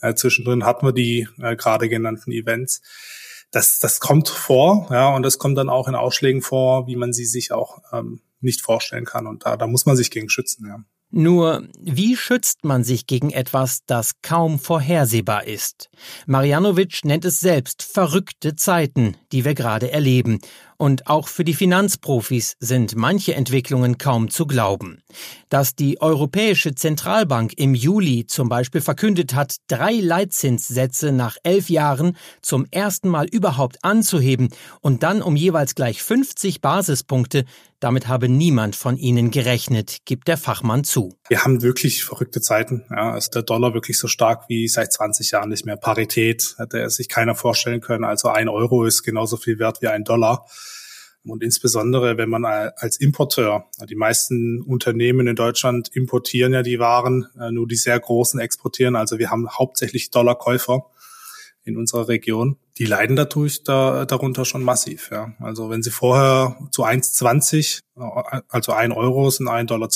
äh, 0.00 0.14
zwischendrin 0.14 0.64
hatten 0.64 0.86
wir 0.86 0.94
die 0.94 1.28
äh, 1.42 1.56
gerade 1.56 1.90
genannten 1.90 2.32
Events. 2.32 2.80
Das, 3.50 3.78
das 3.78 4.00
kommt 4.00 4.30
vor, 4.30 4.88
ja, 4.90 5.14
und 5.14 5.22
das 5.24 5.36
kommt 5.36 5.58
dann 5.58 5.68
auch 5.68 5.88
in 5.88 5.94
Ausschlägen 5.94 6.40
vor, 6.40 6.86
wie 6.86 6.96
man 6.96 7.12
sie 7.12 7.26
sich 7.26 7.52
auch 7.52 7.82
ähm, 7.92 8.22
nicht 8.40 8.62
vorstellen 8.62 9.04
kann. 9.04 9.26
Und 9.26 9.44
da, 9.44 9.58
da 9.58 9.66
muss 9.66 9.84
man 9.84 9.94
sich 9.94 10.10
gegen 10.10 10.30
schützen, 10.30 10.66
ja. 10.66 10.78
Nur, 11.10 11.68
wie 11.78 12.16
schützt 12.16 12.64
man 12.64 12.82
sich 12.82 13.06
gegen 13.06 13.30
etwas, 13.30 13.80
das 13.86 14.12
kaum 14.22 14.58
vorhersehbar 14.58 15.44
ist? 15.44 15.88
Marianovic 16.26 17.04
nennt 17.04 17.24
es 17.24 17.38
selbst 17.40 17.82
verrückte 17.82 18.56
Zeiten, 18.56 19.16
die 19.32 19.44
wir 19.44 19.54
gerade 19.54 19.90
erleben. 19.92 20.40
Und 20.78 21.06
auch 21.06 21.28
für 21.28 21.44
die 21.44 21.54
Finanzprofis 21.54 22.56
sind 22.60 22.96
manche 22.96 23.34
Entwicklungen 23.34 23.98
kaum 23.98 24.30
zu 24.30 24.46
glauben. 24.46 25.02
Dass 25.48 25.74
die 25.74 26.00
Europäische 26.00 26.74
Zentralbank 26.74 27.54
im 27.56 27.74
Juli 27.74 28.26
zum 28.26 28.48
Beispiel 28.48 28.80
verkündet 28.80 29.34
hat, 29.34 29.56
drei 29.68 29.92
Leitzinssätze 29.92 31.12
nach 31.12 31.36
elf 31.42 31.70
Jahren 31.70 32.16
zum 32.42 32.66
ersten 32.70 33.08
Mal 33.08 33.26
überhaupt 33.26 33.78
anzuheben 33.82 34.48
und 34.80 35.02
dann 35.02 35.22
um 35.22 35.36
jeweils 35.36 35.74
gleich 35.74 36.02
50 36.02 36.60
Basispunkte, 36.60 37.44
damit 37.80 38.08
habe 38.08 38.28
niemand 38.28 38.74
von 38.74 38.96
ihnen 38.96 39.30
gerechnet, 39.30 39.98
gibt 40.06 40.28
der 40.28 40.38
Fachmann 40.38 40.82
zu. 40.82 41.18
Wir 41.28 41.44
haben 41.44 41.62
wirklich 41.62 42.04
verrückte 42.04 42.40
Zeiten. 42.40 42.86
Ja, 42.90 43.16
ist 43.16 43.34
der 43.34 43.42
Dollar 43.42 43.74
wirklich 43.74 43.98
so 43.98 44.08
stark 44.08 44.48
wie 44.48 44.66
seit 44.66 44.92
20 44.92 45.30
Jahren 45.32 45.50
nicht 45.50 45.66
mehr. 45.66 45.76
Parität 45.76 46.54
hätte 46.58 46.88
sich 46.88 47.08
keiner 47.08 47.34
vorstellen 47.34 47.80
können. 47.80 48.04
Also 48.04 48.28
ein 48.28 48.48
Euro 48.48 48.84
ist 48.84 49.02
genauso 49.02 49.36
viel 49.36 49.58
wert 49.58 49.82
wie 49.82 49.88
ein 49.88 50.04
Dollar. 50.04 50.46
Und 51.28 51.42
insbesondere, 51.42 52.16
wenn 52.16 52.28
man 52.28 52.44
als 52.44 52.98
Importeur, 52.98 53.66
die 53.88 53.94
meisten 53.94 54.62
Unternehmen 54.62 55.26
in 55.26 55.36
Deutschland 55.36 55.88
importieren 55.94 56.52
ja 56.52 56.62
die 56.62 56.78
Waren, 56.78 57.26
äh, 57.38 57.50
nur 57.50 57.66
die 57.66 57.76
sehr 57.76 57.98
großen 57.98 58.38
exportieren. 58.40 58.96
Also 58.96 59.18
wir 59.18 59.30
haben 59.30 59.48
hauptsächlich 59.50 60.10
Dollarkäufer 60.10 60.86
in 61.64 61.76
unserer 61.76 62.08
Region. 62.08 62.56
Die 62.78 62.86
leiden 62.86 63.16
dadurch 63.16 63.64
da, 63.64 64.04
darunter 64.04 64.44
schon 64.44 64.62
massiv. 64.62 65.10
Ja. 65.10 65.34
Also 65.40 65.68
wenn 65.68 65.82
sie 65.82 65.90
vorher 65.90 66.58
zu 66.70 66.84
1,20, 66.84 67.80
also 68.48 68.72
1 68.72 68.94
Euro 68.94 69.28
sind 69.30 69.48
1,20 69.48 69.66
Dollar, 69.66 69.88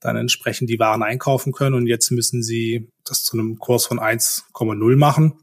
dann 0.00 0.16
entsprechend 0.16 0.68
die 0.68 0.78
Waren 0.78 1.02
einkaufen 1.02 1.52
können 1.52 1.74
und 1.74 1.86
jetzt 1.86 2.10
müssen 2.10 2.42
sie 2.42 2.90
das 3.04 3.22
zu 3.22 3.38
einem 3.38 3.58
Kurs 3.58 3.86
von 3.86 3.98
1,0 3.98 4.96
machen 4.96 5.38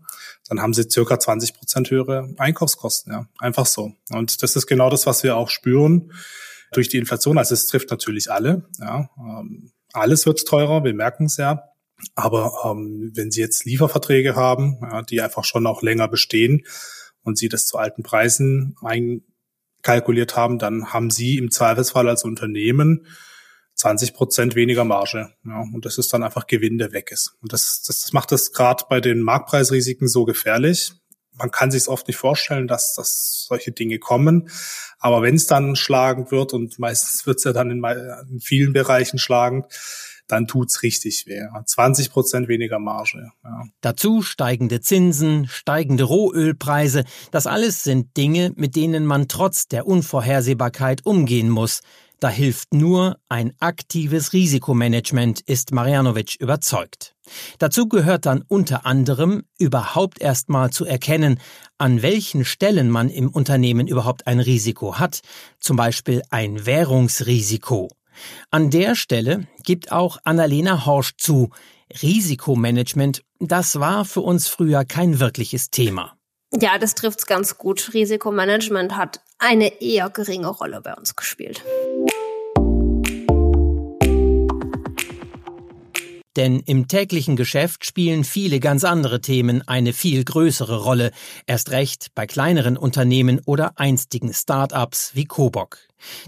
dann 0.49 0.61
haben 0.61 0.73
sie 0.73 0.89
circa 0.89 1.19
20 1.19 1.53
Prozent 1.53 1.91
höhere 1.91 2.33
Einkaufskosten. 2.37 3.13
Ja, 3.13 3.27
einfach 3.37 3.67
so. 3.67 3.93
Und 4.09 4.41
das 4.43 4.55
ist 4.55 4.65
genau 4.65 4.89
das, 4.89 5.05
was 5.05 5.23
wir 5.23 5.37
auch 5.37 5.49
spüren 5.49 6.11
durch 6.73 6.89
die 6.89 6.97
Inflation. 6.97 7.37
Also 7.37 7.53
es 7.53 7.67
trifft 7.67 7.91
natürlich 7.91 8.31
alle. 8.31 8.63
Ja, 8.79 9.09
ähm, 9.17 9.71
alles 9.93 10.25
wird 10.25 10.45
teurer. 10.45 10.83
Wir 10.83 10.93
merken 10.93 11.25
es 11.25 11.37
ja. 11.37 11.63
Aber 12.15 12.53
ähm, 12.65 13.11
wenn 13.13 13.31
Sie 13.31 13.41
jetzt 13.41 13.65
Lieferverträge 13.65 14.35
haben, 14.35 14.79
ja, 14.81 15.01
die 15.01 15.21
einfach 15.21 15.43
schon 15.43 15.67
auch 15.67 15.81
länger 15.81 16.07
bestehen 16.07 16.65
und 17.23 17.37
Sie 17.37 17.49
das 17.49 17.65
zu 17.65 17.77
alten 17.77 18.03
Preisen 18.03 18.75
einkalkuliert 18.81 20.35
haben, 20.35 20.59
dann 20.59 20.93
haben 20.93 21.09
Sie 21.09 21.37
im 21.37 21.51
Zweifelsfall 21.51 22.07
als 22.07 22.23
Unternehmen 22.23 23.05
20 23.79 24.13
Prozent 24.13 24.55
weniger 24.55 24.83
Marge. 24.83 25.33
Ja, 25.45 25.61
und 25.73 25.85
das 25.85 25.97
ist 25.97 26.11
dann 26.11 26.21
einfach 26.21 26.47
Gewinn, 26.47 26.77
der 26.77 26.91
weg 26.91 27.11
ist. 27.11 27.37
Und 27.41 27.53
das, 27.53 27.81
das, 27.81 28.01
das 28.01 28.13
macht 28.13 28.33
es 28.33 28.51
gerade 28.51 28.83
bei 28.89 28.99
den 28.99 29.21
Marktpreisrisiken 29.21 30.09
so 30.09 30.25
gefährlich. 30.25 30.91
Man 31.37 31.49
kann 31.49 31.71
sich 31.71 31.83
es 31.83 31.87
oft 31.87 32.05
nicht 32.09 32.17
vorstellen, 32.17 32.67
dass, 32.67 32.93
dass 32.95 33.45
solche 33.47 33.71
Dinge 33.71 33.97
kommen. 33.97 34.49
Aber 34.99 35.21
wenn 35.21 35.35
es 35.35 35.47
dann 35.47 35.77
schlagend 35.77 36.29
wird, 36.29 36.51
und 36.51 36.77
meistens 36.77 37.25
wird 37.25 37.37
es 37.37 37.45
ja 37.45 37.53
dann 37.53 37.71
in, 37.71 37.81
in 38.29 38.41
vielen 38.41 38.73
Bereichen 38.73 39.17
schlagend, 39.17 39.65
dann 40.27 40.45
tut's 40.45 40.83
richtig 40.83 41.25
weh. 41.25 41.41
20 41.65 42.11
Prozent 42.11 42.47
weniger 42.49 42.79
Marge. 42.79 43.31
Ja. 43.45 43.63
Dazu 43.79 44.21
steigende 44.21 44.81
Zinsen, 44.81 45.47
steigende 45.47 46.03
Rohölpreise. 46.03 47.05
Das 47.31 47.47
alles 47.47 47.83
sind 47.83 48.15
Dinge, 48.17 48.51
mit 48.57 48.75
denen 48.75 49.05
man 49.05 49.29
trotz 49.29 49.69
der 49.69 49.87
Unvorhersehbarkeit 49.87 51.05
umgehen 51.05 51.49
muss. 51.49 51.79
Da 52.19 52.27
hilft 52.27 52.73
nur 52.73 53.17
ein 53.29 53.53
aktives 53.59 54.33
Risikomanagement, 54.33 55.39
ist 55.39 55.71
Marianovic 55.71 56.35
überzeugt. 56.39 57.15
Dazu 57.59 57.87
gehört 57.87 58.25
dann 58.25 58.43
unter 58.47 58.85
anderem 58.85 59.43
überhaupt 59.57 60.19
erstmal 60.19 60.69
zu 60.71 60.83
erkennen, 60.83 61.39
an 61.77 62.01
welchen 62.01 62.43
Stellen 62.43 62.89
man 62.89 63.09
im 63.09 63.29
Unternehmen 63.29 63.87
überhaupt 63.87 64.27
ein 64.27 64.41
Risiko 64.41 64.99
hat, 64.99 65.21
zum 65.61 65.77
Beispiel 65.77 66.21
ein 66.29 66.65
Währungsrisiko. 66.65 67.89
An 68.51 68.69
der 68.69 68.95
Stelle 68.95 69.47
gibt 69.63 69.93
auch 69.93 70.17
Annalena 70.25 70.85
Horsch 70.85 71.15
zu, 71.17 71.51
Risikomanagement, 72.01 73.23
das 73.39 73.79
war 73.79 74.03
für 74.03 74.21
uns 74.21 74.47
früher 74.49 74.83
kein 74.83 75.21
wirkliches 75.21 75.69
Thema. 75.69 76.17
Ja, 76.51 76.77
das 76.77 76.95
trifft's 76.95 77.25
ganz 77.27 77.57
gut. 77.57 77.91
Risikomanagement 77.93 78.97
hat 78.97 79.21
eine 79.37 79.81
eher 79.81 80.09
geringe 80.09 80.47
Rolle 80.47 80.81
bei 80.81 80.93
uns 80.95 81.15
gespielt. 81.15 81.63
Denn 86.39 86.61
im 86.61 86.87
täglichen 86.87 87.35
Geschäft 87.35 87.83
spielen 87.83 88.23
viele 88.23 88.61
ganz 88.61 88.85
andere 88.85 89.19
Themen 89.19 89.61
eine 89.67 89.91
viel 89.91 90.23
größere 90.23 90.81
Rolle, 90.83 91.11
erst 91.47 91.71
recht 91.71 92.15
bei 92.15 92.27
kleineren 92.27 92.77
Unternehmen 92.77 93.41
oder 93.43 93.77
einstigen 93.77 94.33
Start-ups 94.33 95.11
wie 95.15 95.25
Kobok. 95.25 95.79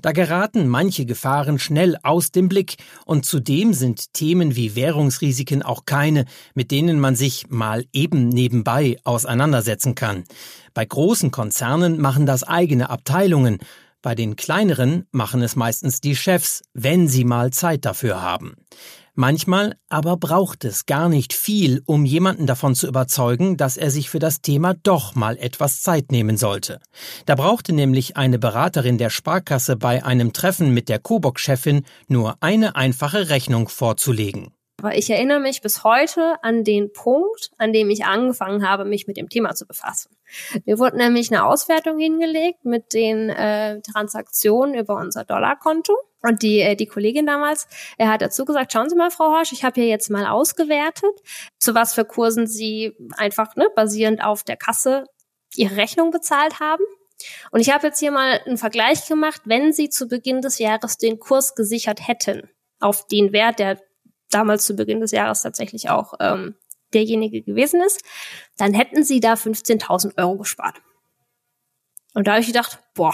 Da 0.01 0.11
geraten 0.11 0.67
manche 0.67 1.05
Gefahren 1.05 1.59
schnell 1.59 1.95
aus 2.03 2.31
dem 2.31 2.49
Blick 2.49 2.75
und 3.05 3.25
zudem 3.25 3.71
sind 3.71 4.13
Themen 4.13 4.57
wie 4.57 4.75
Währungsrisiken 4.75 5.63
auch 5.63 5.85
keine, 5.85 6.25
mit 6.55 6.71
denen 6.71 6.99
man 6.99 7.15
sich 7.15 7.47
mal 7.47 7.85
eben 7.93 8.27
nebenbei 8.27 8.97
auseinandersetzen 9.05 9.95
kann. 9.95 10.25
Bei 10.73 10.83
großen 10.83 11.31
Konzernen 11.31 12.01
machen 12.01 12.25
das 12.25 12.43
eigene 12.43 12.89
Abteilungen, 12.89 13.59
bei 14.01 14.15
den 14.15 14.35
kleineren 14.35 15.05
machen 15.11 15.41
es 15.41 15.55
meistens 15.55 16.01
die 16.01 16.15
Chefs, 16.15 16.63
wenn 16.73 17.07
sie 17.07 17.23
mal 17.23 17.51
Zeit 17.51 17.85
dafür 17.85 18.21
haben. 18.21 18.55
Manchmal 19.21 19.75
aber 19.87 20.17
braucht 20.17 20.65
es 20.65 20.87
gar 20.87 21.07
nicht 21.07 21.33
viel, 21.33 21.83
um 21.85 22.05
jemanden 22.05 22.47
davon 22.47 22.73
zu 22.73 22.87
überzeugen, 22.87 23.55
dass 23.55 23.77
er 23.77 23.91
sich 23.91 24.09
für 24.09 24.17
das 24.17 24.41
Thema 24.41 24.73
doch 24.73 25.13
mal 25.13 25.37
etwas 25.37 25.83
Zeit 25.83 26.11
nehmen 26.11 26.37
sollte. 26.37 26.79
Da 27.27 27.35
brauchte 27.35 27.71
nämlich 27.71 28.17
eine 28.17 28.39
Beraterin 28.39 28.97
der 28.97 29.11
Sparkasse 29.11 29.77
bei 29.77 30.03
einem 30.03 30.33
Treffen 30.33 30.73
mit 30.73 30.89
der 30.89 30.97
Kobok-Chefin 30.97 31.85
nur 32.07 32.37
eine 32.39 32.75
einfache 32.75 33.29
Rechnung 33.29 33.69
vorzulegen. 33.69 34.55
Aber 34.81 34.97
ich 34.97 35.11
erinnere 35.11 35.39
mich 35.39 35.61
bis 35.61 35.83
heute 35.83 36.43
an 36.43 36.63
den 36.63 36.91
Punkt, 36.91 37.51
an 37.59 37.71
dem 37.71 37.91
ich 37.91 38.03
angefangen 38.03 38.67
habe, 38.67 38.83
mich 38.83 39.05
mit 39.05 39.15
dem 39.15 39.29
Thema 39.29 39.53
zu 39.53 39.67
befassen. 39.67 40.17
Mir 40.65 40.79
wurde 40.79 40.97
nämlich 40.97 41.31
eine 41.31 41.45
Auswertung 41.45 41.99
hingelegt 41.99 42.65
mit 42.65 42.93
den 42.93 43.29
äh, 43.29 43.79
Transaktionen 43.81 44.73
über 44.73 44.95
unser 44.95 45.23
Dollarkonto. 45.23 45.95
Und 46.23 46.41
die, 46.41 46.61
äh, 46.61 46.75
die 46.75 46.87
Kollegin 46.87 47.27
damals, 47.27 47.67
er 47.99 48.09
hat 48.09 48.23
dazu 48.23 48.43
gesagt, 48.43 48.73
schauen 48.73 48.89
Sie 48.89 48.95
mal, 48.95 49.11
Frau 49.11 49.25
Horsch, 49.25 49.51
ich 49.51 49.63
habe 49.63 49.79
hier 49.79 49.87
jetzt 49.87 50.09
mal 50.09 50.25
ausgewertet, 50.25 51.13
zu 51.59 51.75
was 51.75 51.93
für 51.93 52.05
Kursen 52.05 52.47
Sie 52.47 52.95
einfach 53.17 53.55
ne, 53.55 53.69
basierend 53.75 54.23
auf 54.23 54.43
der 54.43 54.57
Kasse 54.57 55.05
Ihre 55.55 55.77
Rechnung 55.77 56.09
bezahlt 56.09 56.59
haben. 56.59 56.83
Und 57.51 57.59
ich 57.59 57.71
habe 57.71 57.85
jetzt 57.85 57.99
hier 57.99 58.11
mal 58.11 58.41
einen 58.47 58.57
Vergleich 58.57 59.07
gemacht, 59.07 59.41
wenn 59.45 59.73
Sie 59.73 59.89
zu 59.89 60.07
Beginn 60.07 60.41
des 60.41 60.57
Jahres 60.57 60.97
den 60.97 61.19
Kurs 61.19 61.53
gesichert 61.53 62.07
hätten 62.07 62.49
auf 62.79 63.05
den 63.05 63.31
Wert, 63.31 63.59
der 63.59 63.77
damals 64.33 64.65
zu 64.65 64.75
Beginn 64.75 65.01
des 65.01 65.11
Jahres 65.11 65.41
tatsächlich 65.41 65.89
auch 65.89 66.13
ähm, 66.19 66.55
derjenige 66.93 67.41
gewesen 67.41 67.81
ist, 67.81 68.03
dann 68.57 68.73
hätten 68.73 69.03
sie 69.03 69.19
da 69.19 69.33
15.000 69.33 70.17
Euro 70.17 70.37
gespart. 70.37 70.81
Und 72.13 72.27
da 72.27 72.31
habe 72.31 72.41
ich 72.41 72.47
gedacht, 72.47 72.79
boah, 72.93 73.13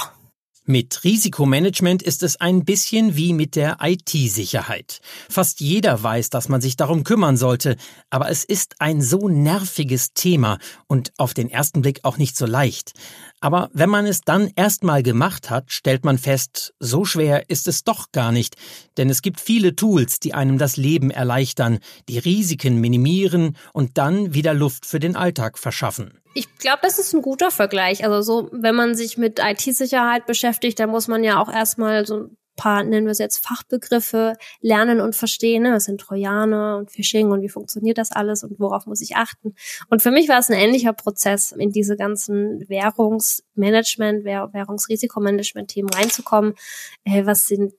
mit 0.67 1.03
Risikomanagement 1.05 2.03
ist 2.03 2.23
es 2.23 2.41
ein 2.41 2.65
bisschen 2.65 3.15
wie 3.15 3.31
mit 3.31 3.55
der 3.55 3.77
IT-Sicherheit. 3.81 4.99
Fast 5.29 5.61
jeder 5.61 6.03
weiß, 6.03 6.29
dass 6.29 6.49
man 6.49 6.59
sich 6.59 6.75
darum 6.75 7.05
kümmern 7.05 7.37
sollte, 7.37 7.77
aber 8.09 8.29
es 8.29 8.43
ist 8.43 8.75
ein 8.79 9.01
so 9.01 9.29
nerviges 9.29 10.13
Thema 10.13 10.57
und 10.87 11.13
auf 11.17 11.33
den 11.33 11.49
ersten 11.49 11.81
Blick 11.81 12.01
auch 12.03 12.17
nicht 12.17 12.35
so 12.35 12.45
leicht. 12.45 12.91
Aber 13.39 13.69
wenn 13.71 13.89
man 13.89 14.05
es 14.05 14.21
dann 14.21 14.51
erstmal 14.55 15.03
gemacht 15.03 15.49
hat, 15.49 15.71
stellt 15.71 16.03
man 16.03 16.17
fest, 16.17 16.73
so 16.79 17.05
schwer 17.05 17.49
ist 17.49 17.67
es 17.67 17.83
doch 17.83 18.11
gar 18.11 18.31
nicht, 18.31 18.55
denn 18.97 19.09
es 19.09 19.21
gibt 19.21 19.39
viele 19.39 19.75
Tools, 19.75 20.19
die 20.19 20.33
einem 20.33 20.57
das 20.57 20.75
Leben 20.75 21.11
erleichtern, 21.11 21.79
die 22.09 22.19
Risiken 22.19 22.81
minimieren 22.81 23.55
und 23.73 23.97
dann 23.97 24.33
wieder 24.33 24.53
Luft 24.53 24.85
für 24.85 24.99
den 24.99 25.15
Alltag 25.15 25.57
verschaffen 25.57 26.19
ich 26.37 26.57
glaube, 26.59 26.79
das 26.83 26.99
ist 26.99 27.13
ein 27.13 27.23
guter 27.23 27.49
Vergleich. 27.49 28.03
Also 28.03 28.21
so, 28.21 28.49
wenn 28.51 28.75
man 28.75 28.93
sich 28.93 29.17
mit 29.17 29.39
IT-Sicherheit 29.39 30.27
beschäftigt, 30.27 30.79
dann 30.79 30.91
muss 30.91 31.07
man 31.07 31.23
ja 31.23 31.41
auch 31.41 31.51
erstmal 31.51 32.05
so 32.05 32.29
paar, 32.55 32.83
nennen 32.83 33.07
wir 33.07 33.11
es 33.11 33.17
jetzt 33.17 33.45
Fachbegriffe 33.45 34.35
lernen 34.61 34.99
und 34.99 35.15
verstehen. 35.15 35.63
Ne? 35.63 35.73
Was 35.73 35.85
sind 35.85 36.01
Trojaner 36.01 36.77
und 36.77 36.91
Phishing 36.91 37.31
und 37.31 37.41
wie 37.41 37.49
funktioniert 37.49 37.97
das 37.97 38.11
alles 38.11 38.43
und 38.43 38.59
worauf 38.59 38.85
muss 38.85 39.01
ich 39.01 39.15
achten? 39.15 39.55
Und 39.89 40.03
für 40.03 40.11
mich 40.11 40.29
war 40.29 40.39
es 40.39 40.49
ein 40.49 40.59
ähnlicher 40.59 40.93
Prozess, 40.93 41.53
in 41.53 41.71
diese 41.71 41.95
ganzen 41.95 42.67
Währungsmanagement, 42.69 44.25
Währungsrisikomanagement-Themen 44.25 45.89
reinzukommen. 45.89 46.53
Äh, 47.03 47.25
was 47.25 47.47
sind 47.47 47.73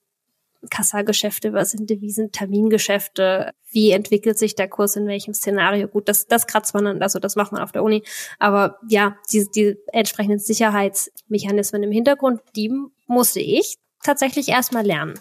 Kassageschäfte, 0.70 1.52
was 1.52 1.70
sind 1.70 1.88
Devisen, 1.88 2.32
Termingeschäfte, 2.32 3.52
wie 3.70 3.90
entwickelt 3.92 4.38
sich 4.38 4.54
der 4.54 4.68
Kurs 4.68 4.96
in 4.96 5.06
welchem 5.06 5.34
Szenario? 5.34 5.88
Gut, 5.88 6.08
das, 6.08 6.26
das 6.26 6.46
kratzt 6.46 6.74
man 6.74 6.84
dann, 6.84 7.02
also 7.02 7.18
das 7.18 7.36
macht 7.36 7.52
man 7.52 7.62
auf 7.62 7.72
der 7.72 7.82
Uni. 7.82 8.02
Aber 8.38 8.78
ja, 8.88 9.16
die, 9.32 9.48
die 9.54 9.76
entsprechenden 9.92 10.38
Sicherheitsmechanismen 10.38 11.82
im 11.82 11.92
Hintergrund, 11.92 12.40
die 12.56 12.72
musste 13.06 13.40
ich 13.40 13.76
tatsächlich 14.02 14.48
erstmal 14.48 14.84
lernen. 14.84 15.14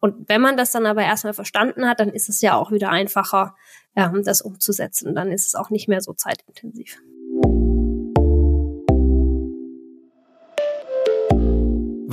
Und 0.00 0.28
wenn 0.28 0.40
man 0.40 0.56
das 0.56 0.72
dann 0.72 0.86
aber 0.86 1.02
erstmal 1.02 1.32
verstanden 1.32 1.88
hat, 1.88 2.00
dann 2.00 2.10
ist 2.10 2.28
es 2.28 2.40
ja 2.42 2.54
auch 2.54 2.70
wieder 2.70 2.90
einfacher, 2.90 3.56
ähm, 3.94 4.22
das 4.24 4.42
umzusetzen. 4.42 5.14
Dann 5.14 5.32
ist 5.32 5.46
es 5.46 5.54
auch 5.54 5.70
nicht 5.70 5.88
mehr 5.88 6.00
so 6.00 6.12
zeitintensiv. 6.12 7.00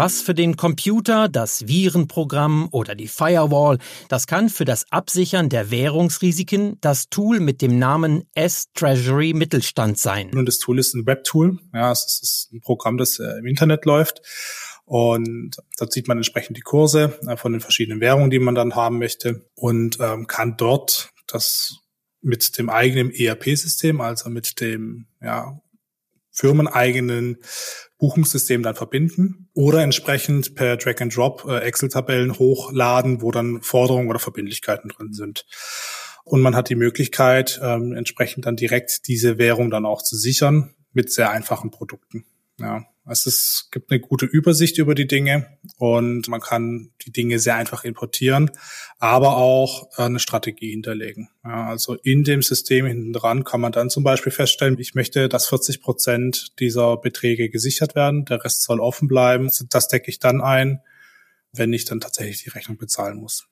Was 0.03 0.21
für 0.21 0.33
den 0.33 0.57
Computer, 0.57 1.29
das 1.29 1.65
Virenprogramm 1.65 2.67
oder 2.71 2.93
die 2.93 3.07
Firewall, 3.07 3.77
das 4.09 4.27
kann 4.27 4.49
für 4.49 4.65
das 4.65 4.91
Absichern 4.91 5.47
der 5.47 5.71
Währungsrisiken 5.71 6.77
das 6.81 7.07
Tool 7.07 7.39
mit 7.39 7.61
dem 7.61 7.79
Namen 7.79 8.25
S-Treasury 8.35 9.33
Mittelstand 9.33 9.97
sein. 9.97 10.29
Und 10.35 10.45
das 10.45 10.59
Tool 10.59 10.77
ist 10.77 10.93
ein 10.93 11.05
Webtool. 11.05 11.57
Ja, 11.73 11.89
es 11.89 12.19
ist 12.21 12.49
ein 12.51 12.59
Programm, 12.59 12.97
das 12.97 13.17
äh, 13.19 13.39
im 13.39 13.45
Internet 13.45 13.85
läuft. 13.85 14.21
Und 14.83 15.55
dort 15.77 15.93
sieht 15.93 16.09
man 16.09 16.17
entsprechend 16.17 16.57
die 16.57 16.63
Kurse 16.63 17.17
äh, 17.25 17.37
von 17.37 17.53
den 17.53 17.61
verschiedenen 17.61 18.01
Währungen, 18.01 18.29
die 18.29 18.39
man 18.39 18.55
dann 18.55 18.75
haben 18.75 18.99
möchte 18.99 19.49
und 19.55 19.99
ähm, 20.01 20.27
kann 20.27 20.57
dort 20.57 21.13
das 21.27 21.77
mit 22.21 22.57
dem 22.57 22.69
eigenen 22.69 23.09
ERP-System, 23.09 24.01
also 24.01 24.29
mit 24.29 24.59
dem 24.59 25.07
ja, 25.21 25.61
firmeneigenen 26.33 27.37
Buchungssystem 27.97 28.63
dann 28.63 28.75
verbinden 28.75 29.49
oder 29.53 29.81
entsprechend 29.81 30.55
per 30.55 30.75
Drag 30.75 30.99
and 30.99 31.15
Drop 31.15 31.45
äh, 31.47 31.59
Excel-Tabellen 31.59 32.37
hochladen, 32.37 33.21
wo 33.21 33.31
dann 33.31 33.61
Forderungen 33.61 34.09
oder 34.09 34.19
Verbindlichkeiten 34.19 34.89
drin 34.89 35.13
sind. 35.13 35.45
Und 36.25 36.41
man 36.41 36.55
hat 36.55 36.69
die 36.69 36.75
Möglichkeit, 36.75 37.59
ähm, 37.63 37.93
entsprechend 37.93 38.45
dann 38.45 38.55
direkt 38.55 39.07
diese 39.07 39.37
Währung 39.37 39.69
dann 39.69 39.85
auch 39.85 40.01
zu 40.01 40.17
sichern 40.17 40.73
mit 40.91 41.11
sehr 41.11 41.29
einfachen 41.29 41.71
Produkten. 41.71 42.25
Ja. 42.59 42.85
Also 43.05 43.29
es 43.29 43.67
gibt 43.71 43.91
eine 43.91 43.99
gute 43.99 44.25
Übersicht 44.25 44.77
über 44.77 44.95
die 44.95 45.07
Dinge 45.07 45.57
und 45.77 46.29
man 46.29 46.39
kann 46.39 46.91
die 47.05 47.11
Dinge 47.11 47.37
sehr 47.37 47.55
einfach 47.55 47.83
importieren, 47.83 48.49
aber 48.97 49.35
auch 49.35 49.89
eine 49.97 50.19
Strategie 50.19 50.71
hinterlegen. 50.71 51.29
Ja, 51.43 51.67
also 51.67 51.95
in 51.95 52.23
dem 52.23 52.41
System 52.41 52.85
hinten 52.85 53.11
dran 53.11 53.43
kann 53.43 53.59
man 53.59 53.73
dann 53.73 53.89
zum 53.89 54.03
Beispiel 54.03 54.31
feststellen, 54.31 54.79
ich 54.79 54.95
möchte, 54.95 55.27
dass 55.27 55.47
40 55.47 55.81
Prozent 55.81 56.59
dieser 56.59 56.95
Beträge 56.95 57.49
gesichert 57.49 57.93
werden, 57.93 58.23
der 58.23 58.43
Rest 58.43 58.63
soll 58.63 58.79
offen 58.79 59.09
bleiben. 59.09 59.49
Das 59.69 59.89
decke 59.89 60.09
ich 60.09 60.19
dann 60.19 60.39
ein, 60.39 60.79
wenn 61.51 61.73
ich 61.73 61.83
dann 61.83 61.99
tatsächlich 61.99 62.43
die 62.43 62.51
Rechnung 62.51 62.77
bezahlen 62.77 63.17
muss. 63.17 63.49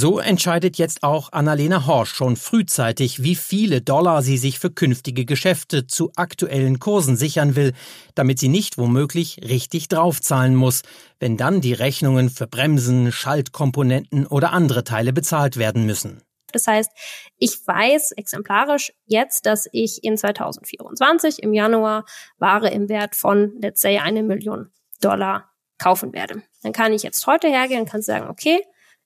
So 0.00 0.20
entscheidet 0.20 0.78
jetzt 0.78 1.02
auch 1.02 1.32
Annalena 1.32 1.84
Horsch 1.84 2.14
schon 2.14 2.36
frühzeitig, 2.36 3.24
wie 3.24 3.34
viele 3.34 3.80
Dollar 3.80 4.22
sie 4.22 4.38
sich 4.38 4.60
für 4.60 4.70
künftige 4.70 5.24
Geschäfte 5.24 5.88
zu 5.88 6.12
aktuellen 6.14 6.78
Kursen 6.78 7.16
sichern 7.16 7.56
will, 7.56 7.72
damit 8.14 8.38
sie 8.38 8.46
nicht 8.46 8.78
womöglich 8.78 9.40
richtig 9.42 9.88
draufzahlen 9.88 10.54
muss, 10.54 10.82
wenn 11.18 11.36
dann 11.36 11.60
die 11.60 11.72
Rechnungen 11.72 12.30
für 12.30 12.46
Bremsen, 12.46 13.10
Schaltkomponenten 13.10 14.24
oder 14.28 14.52
andere 14.52 14.84
Teile 14.84 15.12
bezahlt 15.12 15.56
werden 15.56 15.84
müssen. 15.84 16.22
Das 16.52 16.68
heißt, 16.68 16.92
ich 17.36 17.66
weiß 17.66 18.12
exemplarisch 18.12 18.92
jetzt, 19.06 19.46
dass 19.46 19.68
ich 19.72 20.04
in 20.04 20.16
2024 20.16 21.42
im 21.42 21.52
Januar 21.52 22.04
Ware 22.38 22.70
im 22.70 22.88
Wert 22.88 23.16
von, 23.16 23.52
let's 23.60 23.80
say, 23.80 23.98
eine 23.98 24.22
Million 24.22 24.70
Dollar 25.00 25.50
kaufen 25.78 26.12
werde. 26.12 26.44
Dann 26.62 26.72
kann 26.72 26.92
ich 26.92 27.02
jetzt 27.02 27.26
heute 27.26 27.48
hergehen 27.48 27.80
und 27.80 27.90
kann 27.90 28.00
sagen, 28.00 28.28
okay, 28.28 28.60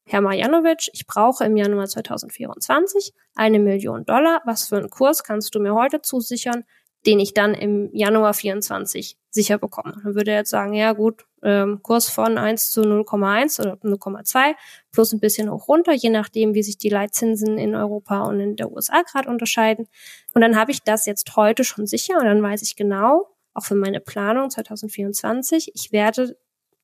Herr 0.04 0.20
Marjanovic, 0.20 0.88
ich 0.92 1.06
brauche 1.06 1.44
im 1.44 1.56
Januar 1.56 1.86
2024 1.86 3.12
eine 3.34 3.58
Million 3.58 4.04
Dollar. 4.04 4.42
Was 4.44 4.68
für 4.68 4.76
einen 4.76 4.90
Kurs 4.90 5.22
kannst 5.22 5.54
du 5.54 5.60
mir 5.60 5.74
heute 5.74 6.02
zusichern, 6.02 6.64
den 7.06 7.20
ich 7.20 7.34
dann 7.34 7.54
im 7.54 7.88
Januar 7.92 8.34
24 8.34 9.16
sicher 9.30 9.58
bekomme? 9.58 9.94
Dann 10.02 10.14
würde 10.14 10.32
er 10.32 10.38
jetzt 10.38 10.50
sagen, 10.50 10.74
ja 10.74 10.92
gut, 10.92 11.24
ähm, 11.42 11.80
Kurs 11.82 12.08
von 12.08 12.36
1 12.36 12.70
zu 12.70 12.82
0,1 12.82 13.60
oder 13.60 13.74
0,2 13.76 14.54
plus 14.92 15.12
ein 15.12 15.20
bisschen 15.20 15.50
hoch 15.50 15.68
runter, 15.68 15.92
je 15.92 16.10
nachdem, 16.10 16.54
wie 16.54 16.62
sich 16.62 16.78
die 16.78 16.88
Leitzinsen 16.88 17.56
in 17.56 17.74
Europa 17.74 18.22
und 18.24 18.40
in 18.40 18.56
der 18.56 18.70
USA 18.72 19.02
gerade 19.02 19.28
unterscheiden. 19.28 19.86
Und 20.34 20.42
dann 20.42 20.56
habe 20.56 20.72
ich 20.72 20.82
das 20.82 21.06
jetzt 21.06 21.36
heute 21.36 21.64
schon 21.64 21.86
sicher 21.86 22.18
und 22.18 22.24
dann 22.24 22.42
weiß 22.42 22.62
ich 22.62 22.76
genau, 22.76 23.28
auch 23.54 23.64
für 23.64 23.74
meine 23.74 24.00
Planung 24.00 24.50
2024, 24.50 25.72
ich 25.74 25.92
werde 25.92 26.36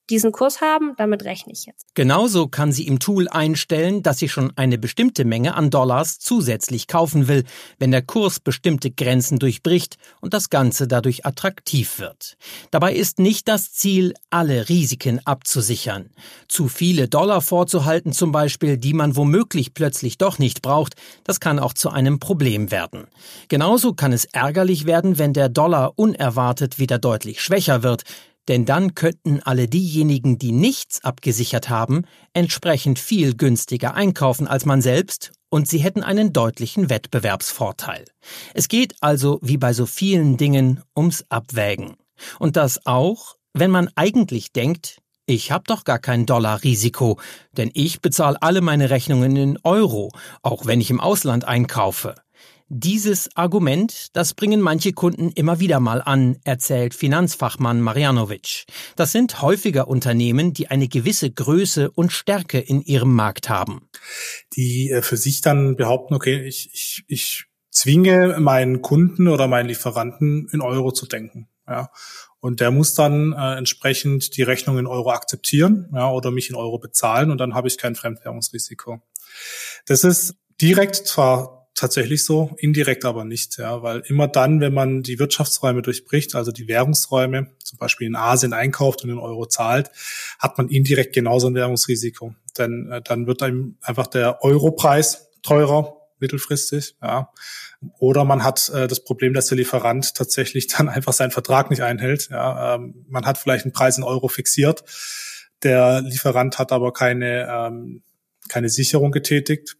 diesen 0.09 0.31
Kurs 0.31 0.61
haben, 0.61 0.93
damit 0.97 1.23
rechne 1.23 1.53
ich 1.53 1.65
jetzt. 1.65 1.85
Genauso 1.93 2.47
kann 2.47 2.71
sie 2.71 2.87
im 2.87 2.99
Tool 2.99 3.27
einstellen, 3.27 4.03
dass 4.03 4.17
sie 4.17 4.29
schon 4.29 4.51
eine 4.55 4.77
bestimmte 4.77 5.25
Menge 5.25 5.55
an 5.55 5.69
Dollars 5.69 6.19
zusätzlich 6.19 6.87
kaufen 6.87 7.27
will, 7.27 7.43
wenn 7.77 7.91
der 7.91 8.01
Kurs 8.01 8.39
bestimmte 8.39 8.91
Grenzen 8.91 9.39
durchbricht 9.39 9.97
und 10.21 10.33
das 10.33 10.49
Ganze 10.49 10.87
dadurch 10.87 11.25
attraktiv 11.25 11.99
wird. 11.99 12.37
Dabei 12.71 12.93
ist 12.93 13.19
nicht 13.19 13.47
das 13.47 13.71
Ziel, 13.73 14.13
alle 14.29 14.69
Risiken 14.69 15.19
abzusichern. 15.25 16.09
Zu 16.47 16.67
viele 16.67 17.07
Dollar 17.07 17.41
vorzuhalten 17.41 18.11
zum 18.11 18.31
Beispiel, 18.31 18.77
die 18.77 18.93
man 18.93 19.15
womöglich 19.15 19.73
plötzlich 19.73 20.17
doch 20.17 20.39
nicht 20.39 20.61
braucht, 20.61 20.95
das 21.23 21.39
kann 21.39 21.59
auch 21.59 21.73
zu 21.73 21.89
einem 21.89 22.19
Problem 22.19 22.71
werden. 22.71 23.07
Genauso 23.47 23.93
kann 23.93 24.13
es 24.13 24.25
ärgerlich 24.25 24.85
werden, 24.85 25.17
wenn 25.17 25.33
der 25.33 25.49
Dollar 25.49 25.93
unerwartet 25.97 26.79
wieder 26.79 26.97
deutlich 26.97 27.41
schwächer 27.41 27.83
wird, 27.83 28.03
denn 28.49 28.65
dann 28.65 28.95
könnten 28.95 29.41
alle 29.41 29.67
diejenigen, 29.67 30.39
die 30.39 30.51
nichts 30.51 31.03
abgesichert 31.03 31.69
haben, 31.69 32.03
entsprechend 32.33 32.99
viel 32.99 33.35
günstiger 33.35 33.93
einkaufen 33.93 34.47
als 34.47 34.65
man 34.65 34.81
selbst 34.81 35.31
und 35.49 35.67
sie 35.67 35.77
hätten 35.77 36.03
einen 36.03 36.33
deutlichen 36.33 36.89
Wettbewerbsvorteil. 36.89 38.05
Es 38.53 38.67
geht 38.67 38.95
also, 39.01 39.39
wie 39.41 39.57
bei 39.57 39.73
so 39.73 39.85
vielen 39.85 40.37
Dingen, 40.37 40.81
ums 40.97 41.25
Abwägen. 41.29 41.95
Und 42.39 42.57
das 42.57 42.85
auch, 42.85 43.35
wenn 43.53 43.71
man 43.71 43.89
eigentlich 43.95 44.51
denkt, 44.51 44.97
ich 45.25 45.51
habe 45.51 45.63
doch 45.67 45.83
gar 45.83 45.99
kein 45.99 46.25
Dollarrisiko, 46.25 47.19
denn 47.51 47.69
ich 47.75 48.01
bezahle 48.01 48.41
alle 48.41 48.61
meine 48.61 48.89
Rechnungen 48.89 49.35
in 49.35 49.59
Euro, 49.63 50.11
auch 50.41 50.65
wenn 50.65 50.81
ich 50.81 50.89
im 50.89 50.99
Ausland 50.99 51.45
einkaufe. 51.45 52.15
Dieses 52.71 53.35
Argument, 53.35 54.15
das 54.15 54.35
bringen 54.35 54.61
manche 54.61 54.93
Kunden 54.93 55.31
immer 55.31 55.59
wieder 55.59 55.79
mal 55.79 56.03
an, 56.03 56.37
erzählt 56.43 56.93
Finanzfachmann 56.93 57.81
Marianovic. 57.81 58.65
Das 58.95 59.11
sind 59.11 59.41
häufiger 59.41 59.87
Unternehmen, 59.87 60.53
die 60.53 60.67
eine 60.67 60.87
gewisse 60.87 61.31
Größe 61.31 61.89
und 61.89 62.11
Stärke 62.11 62.59
in 62.59 62.81
ihrem 62.81 63.15
Markt 63.15 63.49
haben. 63.49 63.89
Die 64.55 64.91
äh, 64.91 65.01
für 65.01 65.17
sich 65.17 65.41
dann 65.41 65.77
behaupten, 65.77 66.13
okay, 66.13 66.45
ich, 66.45 66.69
ich, 66.71 67.03
ich 67.07 67.45
zwinge 67.71 68.37
meinen 68.39 68.83
Kunden 68.83 69.27
oder 69.27 69.47
meinen 69.47 69.67
Lieferanten 69.67 70.47
in 70.51 70.61
Euro 70.61 70.91
zu 70.91 71.07
denken. 71.07 71.47
Ja. 71.67 71.89
Und 72.39 72.59
der 72.59 72.69
muss 72.69 72.93
dann 72.93 73.33
äh, 73.33 73.57
entsprechend 73.57 74.37
die 74.37 74.43
Rechnung 74.43 74.77
in 74.77 74.85
Euro 74.85 75.09
akzeptieren 75.09 75.89
ja, 75.91 76.11
oder 76.11 76.29
mich 76.29 76.51
in 76.51 76.55
Euro 76.55 76.77
bezahlen 76.77 77.31
und 77.31 77.39
dann 77.39 77.55
habe 77.55 77.67
ich 77.67 77.79
kein 77.79 77.95
Fremdwährungsrisiko. 77.95 79.01
Das 79.87 80.03
ist 80.03 80.35
direkt 80.61 80.95
zwar 80.95 81.58
tatsächlich 81.75 82.25
so, 82.25 82.55
indirekt 82.57 83.05
aber 83.05 83.23
nicht, 83.23 83.57
ja, 83.57 83.81
weil 83.81 84.01
immer 84.07 84.27
dann, 84.27 84.59
wenn 84.59 84.73
man 84.73 85.01
die 85.03 85.19
Wirtschaftsräume 85.19 85.81
durchbricht, 85.81 86.35
also 86.35 86.51
die 86.51 86.67
Währungsräume, 86.67 87.51
zum 87.63 87.77
Beispiel 87.79 88.07
in 88.07 88.15
Asien 88.15 88.53
einkauft 88.53 89.03
und 89.03 89.09
in 89.09 89.17
Euro 89.17 89.45
zahlt, 89.45 89.89
hat 90.39 90.57
man 90.57 90.67
indirekt 90.69 91.13
genauso 91.13 91.47
ein 91.47 91.55
Währungsrisiko. 91.55 92.35
Denn 92.57 92.91
äh, 92.91 93.01
dann 93.01 93.27
wird 93.27 93.41
einem 93.43 93.77
einfach 93.81 94.07
der 94.07 94.43
Europreis 94.43 95.29
teurer, 95.41 95.95
mittelfristig, 96.19 96.95
ja. 97.01 97.29
Oder 97.97 98.25
man 98.25 98.43
hat 98.43 98.69
äh, 98.69 98.87
das 98.87 99.05
Problem, 99.05 99.33
dass 99.33 99.47
der 99.47 99.57
Lieferant 99.57 100.13
tatsächlich 100.15 100.67
dann 100.67 100.89
einfach 100.89 101.13
seinen 101.13 101.31
Vertrag 101.31 101.69
nicht 101.69 101.81
einhält. 101.81 102.29
Ja. 102.29 102.75
Ähm, 102.75 103.05
man 103.07 103.25
hat 103.25 103.37
vielleicht 103.37 103.63
einen 103.63 103.73
Preis 103.73 103.97
in 103.97 104.03
Euro 104.03 104.27
fixiert, 104.27 104.83
der 105.63 106.01
Lieferant 106.01 106.57
hat 106.57 106.71
aber 106.71 106.93
keine, 106.93 107.47
ähm, 107.49 108.03
keine 108.47 108.69
Sicherung 108.69 109.11
getätigt 109.11 109.78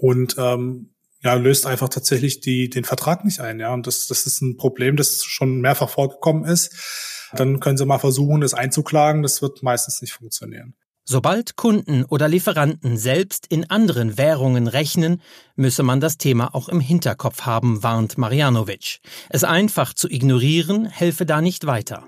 und 0.00 0.36
ähm, 0.38 0.94
ja, 1.22 1.34
löst 1.34 1.66
einfach 1.66 1.90
tatsächlich 1.90 2.40
die, 2.40 2.70
den 2.70 2.84
Vertrag 2.84 3.24
nicht 3.24 3.40
ein. 3.40 3.60
Ja, 3.60 3.74
und 3.74 3.86
das, 3.86 4.06
das 4.06 4.26
ist 4.26 4.40
ein 4.40 4.56
Problem, 4.56 4.96
das 4.96 5.22
schon 5.24 5.60
mehrfach 5.60 5.90
vorgekommen 5.90 6.44
ist. 6.44 7.28
Dann 7.34 7.60
können 7.60 7.76
Sie 7.76 7.84
mal 7.84 7.98
versuchen, 7.98 8.40
das 8.40 8.54
einzuklagen. 8.54 9.22
Das 9.22 9.42
wird 9.42 9.62
meistens 9.62 10.00
nicht 10.00 10.12
funktionieren. 10.12 10.74
Sobald 11.04 11.56
Kunden 11.56 12.04
oder 12.04 12.28
Lieferanten 12.28 12.96
selbst 12.96 13.46
in 13.48 13.68
anderen 13.68 14.16
Währungen 14.16 14.68
rechnen, 14.68 15.20
müsse 15.56 15.82
man 15.82 16.00
das 16.00 16.18
Thema 16.18 16.54
auch 16.54 16.68
im 16.68 16.80
Hinterkopf 16.80 17.42
haben, 17.42 17.82
warnt 17.82 18.16
Marianovic. 18.16 19.00
Es 19.28 19.44
einfach 19.44 19.92
zu 19.92 20.08
ignorieren 20.08 20.86
helfe 20.86 21.26
da 21.26 21.40
nicht 21.40 21.66
weiter. 21.66 22.06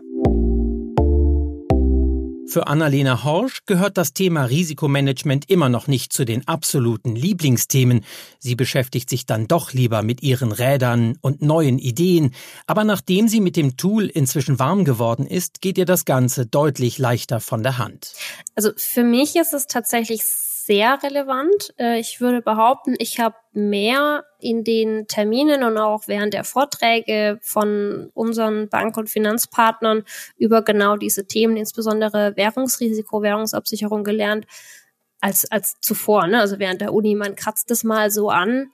Für 2.52 2.66
Annalena 2.66 3.24
Horsch 3.24 3.62
gehört 3.64 3.96
das 3.96 4.12
Thema 4.12 4.44
Risikomanagement 4.44 5.48
immer 5.48 5.70
noch 5.70 5.86
nicht 5.86 6.12
zu 6.12 6.26
den 6.26 6.46
absoluten 6.46 7.16
Lieblingsthemen. 7.16 8.04
Sie 8.40 8.56
beschäftigt 8.56 9.08
sich 9.08 9.24
dann 9.24 9.48
doch 9.48 9.72
lieber 9.72 10.02
mit 10.02 10.22
ihren 10.22 10.52
Rädern 10.52 11.16
und 11.22 11.40
neuen 11.40 11.78
Ideen. 11.78 12.34
Aber 12.66 12.84
nachdem 12.84 13.26
sie 13.26 13.40
mit 13.40 13.56
dem 13.56 13.78
Tool 13.78 14.04
inzwischen 14.04 14.58
warm 14.58 14.84
geworden 14.84 15.26
ist, 15.26 15.62
geht 15.62 15.78
ihr 15.78 15.86
das 15.86 16.04
Ganze 16.04 16.44
deutlich 16.44 16.98
leichter 16.98 17.40
von 17.40 17.62
der 17.62 17.78
Hand. 17.78 18.12
Also 18.54 18.72
für 18.76 19.02
mich 19.02 19.34
ist 19.34 19.54
es 19.54 19.66
tatsächlich 19.66 20.22
sehr 20.66 21.02
relevant. 21.02 21.74
Äh, 21.78 21.98
ich 21.98 22.20
würde 22.20 22.40
behaupten, 22.40 22.94
ich 22.98 23.18
habe 23.18 23.36
mehr 23.52 24.24
in 24.38 24.64
den 24.64 25.06
Terminen 25.08 25.62
und 25.64 25.76
auch 25.76 26.06
während 26.06 26.34
der 26.34 26.44
Vorträge 26.44 27.38
von 27.42 28.10
unseren 28.14 28.68
Bank- 28.68 28.96
und 28.96 29.10
Finanzpartnern 29.10 30.04
über 30.36 30.62
genau 30.62 30.96
diese 30.96 31.26
Themen, 31.26 31.56
insbesondere 31.56 32.36
Währungsrisiko, 32.36 33.22
Währungsabsicherung 33.22 34.04
gelernt, 34.04 34.46
als, 35.20 35.50
als 35.50 35.80
zuvor. 35.80 36.26
Ne? 36.26 36.40
Also 36.40 36.58
während 36.58 36.80
der 36.80 36.92
Uni, 36.92 37.14
man 37.14 37.36
kratzt 37.36 37.70
es 37.70 37.84
mal 37.84 38.10
so 38.10 38.30
an, 38.30 38.70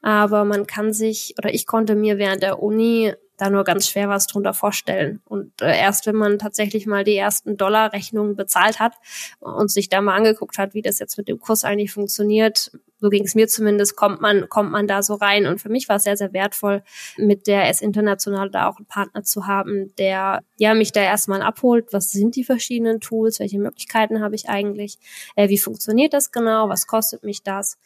aber 0.00 0.44
man 0.44 0.66
kann 0.66 0.92
sich, 0.92 1.34
oder 1.38 1.52
ich 1.54 1.66
konnte 1.66 1.94
mir 1.94 2.18
während 2.18 2.42
der 2.42 2.62
Uni 2.62 3.14
da 3.36 3.50
nur 3.50 3.64
ganz 3.64 3.88
schwer 3.88 4.08
was 4.08 4.26
drunter 4.26 4.54
vorstellen. 4.54 5.20
Und 5.24 5.60
äh, 5.62 5.76
erst 5.76 6.06
wenn 6.06 6.16
man 6.16 6.38
tatsächlich 6.38 6.86
mal 6.86 7.04
die 7.04 7.16
ersten 7.16 7.56
Dollarrechnungen 7.56 8.36
bezahlt 8.36 8.78
hat 8.78 8.94
und 9.40 9.70
sich 9.70 9.88
da 9.88 10.00
mal 10.00 10.16
angeguckt 10.16 10.58
hat, 10.58 10.74
wie 10.74 10.82
das 10.82 10.98
jetzt 10.98 11.16
mit 11.18 11.28
dem 11.28 11.40
Kurs 11.40 11.64
eigentlich 11.64 11.92
funktioniert, 11.92 12.70
so 13.02 13.08
ging 13.10 13.24
es 13.24 13.34
mir 13.34 13.48
zumindest, 13.48 13.96
kommt 13.96 14.20
man, 14.20 14.48
kommt 14.48 14.70
man 14.70 14.86
da 14.86 15.02
so 15.02 15.14
rein. 15.14 15.46
Und 15.46 15.60
für 15.60 15.68
mich 15.68 15.88
war 15.88 15.96
es 15.96 16.04
sehr, 16.04 16.16
sehr 16.16 16.32
wertvoll, 16.32 16.84
mit 17.16 17.48
der 17.48 17.68
S 17.68 17.82
International 17.82 18.48
da 18.48 18.68
auch 18.68 18.76
einen 18.76 18.86
Partner 18.86 19.24
zu 19.24 19.48
haben, 19.48 19.92
der 19.98 20.44
ja 20.56 20.74
mich 20.74 20.92
da 20.92 21.02
erstmal 21.02 21.42
abholt. 21.42 21.92
Was 21.92 22.12
sind 22.12 22.36
die 22.36 22.44
verschiedenen 22.44 23.00
Tools? 23.00 23.40
Welche 23.40 23.58
Möglichkeiten 23.58 24.20
habe 24.20 24.36
ich 24.36 24.48
eigentlich? 24.48 24.98
Äh, 25.34 25.48
wie 25.48 25.58
funktioniert 25.58 26.12
das 26.12 26.30
genau? 26.30 26.68
Was 26.68 26.86
kostet 26.86 27.24
mich 27.24 27.42
das? 27.42 27.76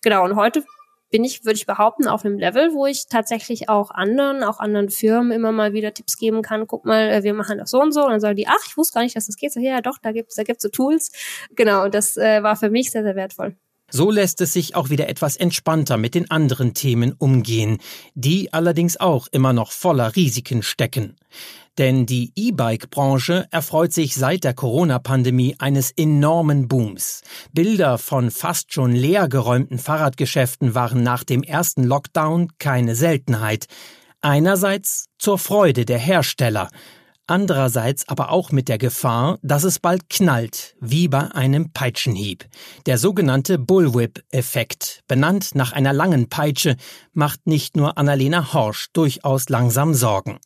Genau. 0.00 0.24
Und 0.24 0.36
heute 0.36 0.64
bin 1.12 1.22
ich, 1.22 1.44
würde 1.44 1.56
ich 1.56 1.66
behaupten, 1.66 2.08
auf 2.08 2.24
einem 2.24 2.38
Level, 2.38 2.72
wo 2.72 2.86
ich 2.86 3.06
tatsächlich 3.06 3.68
auch 3.68 3.92
anderen, 3.92 4.42
auch 4.42 4.58
anderen 4.58 4.88
Firmen 4.88 5.30
immer 5.30 5.52
mal 5.52 5.74
wieder 5.74 5.94
Tipps 5.94 6.16
geben 6.16 6.42
kann. 6.42 6.66
Guck 6.66 6.84
mal, 6.86 7.10
äh, 7.10 7.22
wir 7.22 7.34
machen 7.34 7.58
das 7.58 7.70
so 7.70 7.80
und 7.80 7.92
so. 7.92 8.02
Und 8.02 8.10
dann 8.10 8.20
sagen 8.20 8.34
die, 8.34 8.48
ach, 8.48 8.66
ich 8.66 8.76
wusste 8.76 8.94
gar 8.94 9.02
nicht, 9.02 9.14
dass 9.14 9.26
das 9.26 9.36
geht. 9.36 9.52
So, 9.52 9.60
ja, 9.60 9.80
doch, 9.82 9.98
da 10.02 10.10
gibt's, 10.10 10.34
da 10.34 10.42
gibt's 10.42 10.62
so 10.62 10.70
Tools. 10.70 11.12
Genau, 11.54 11.84
und 11.84 11.94
das 11.94 12.16
äh, 12.16 12.42
war 12.42 12.56
für 12.56 12.70
mich 12.70 12.90
sehr, 12.90 13.04
sehr 13.04 13.14
wertvoll. 13.14 13.54
So 13.90 14.10
lässt 14.10 14.40
es 14.40 14.54
sich 14.54 14.74
auch 14.74 14.88
wieder 14.88 15.06
etwas 15.10 15.36
entspannter 15.36 15.98
mit 15.98 16.14
den 16.14 16.30
anderen 16.30 16.72
Themen 16.72 17.12
umgehen, 17.12 17.76
die 18.14 18.50
allerdings 18.50 18.98
auch 18.98 19.28
immer 19.32 19.52
noch 19.52 19.70
voller 19.70 20.16
Risiken 20.16 20.62
stecken. 20.62 21.16
Denn 21.78 22.04
die 22.04 22.32
E-Bike-Branche 22.36 23.46
erfreut 23.50 23.94
sich 23.94 24.14
seit 24.14 24.44
der 24.44 24.52
Corona-Pandemie 24.52 25.56
eines 25.58 25.90
enormen 25.90 26.68
Booms. 26.68 27.22
Bilder 27.52 27.96
von 27.96 28.30
fast 28.30 28.74
schon 28.74 28.92
leergeräumten 28.92 29.78
Fahrradgeschäften 29.78 30.74
waren 30.74 31.02
nach 31.02 31.24
dem 31.24 31.42
ersten 31.42 31.84
Lockdown 31.84 32.48
keine 32.58 32.94
Seltenheit. 32.94 33.66
Einerseits 34.20 35.06
zur 35.18 35.38
Freude 35.38 35.86
der 35.86 35.98
Hersteller, 35.98 36.68
andererseits 37.26 38.06
aber 38.06 38.30
auch 38.30 38.52
mit 38.52 38.68
der 38.68 38.78
Gefahr, 38.78 39.38
dass 39.42 39.64
es 39.64 39.78
bald 39.78 40.10
knallt, 40.10 40.76
wie 40.78 41.08
bei 41.08 41.32
einem 41.32 41.72
Peitschenhieb. 41.72 42.44
Der 42.84 42.98
sogenannte 42.98 43.58
Bullwhip-Effekt, 43.58 45.00
benannt 45.08 45.54
nach 45.54 45.72
einer 45.72 45.94
langen 45.94 46.28
Peitsche, 46.28 46.76
macht 47.14 47.46
nicht 47.46 47.76
nur 47.76 47.96
Annalena 47.96 48.52
Horsch 48.52 48.88
durchaus 48.92 49.48
langsam 49.48 49.94
Sorgen. 49.94 50.38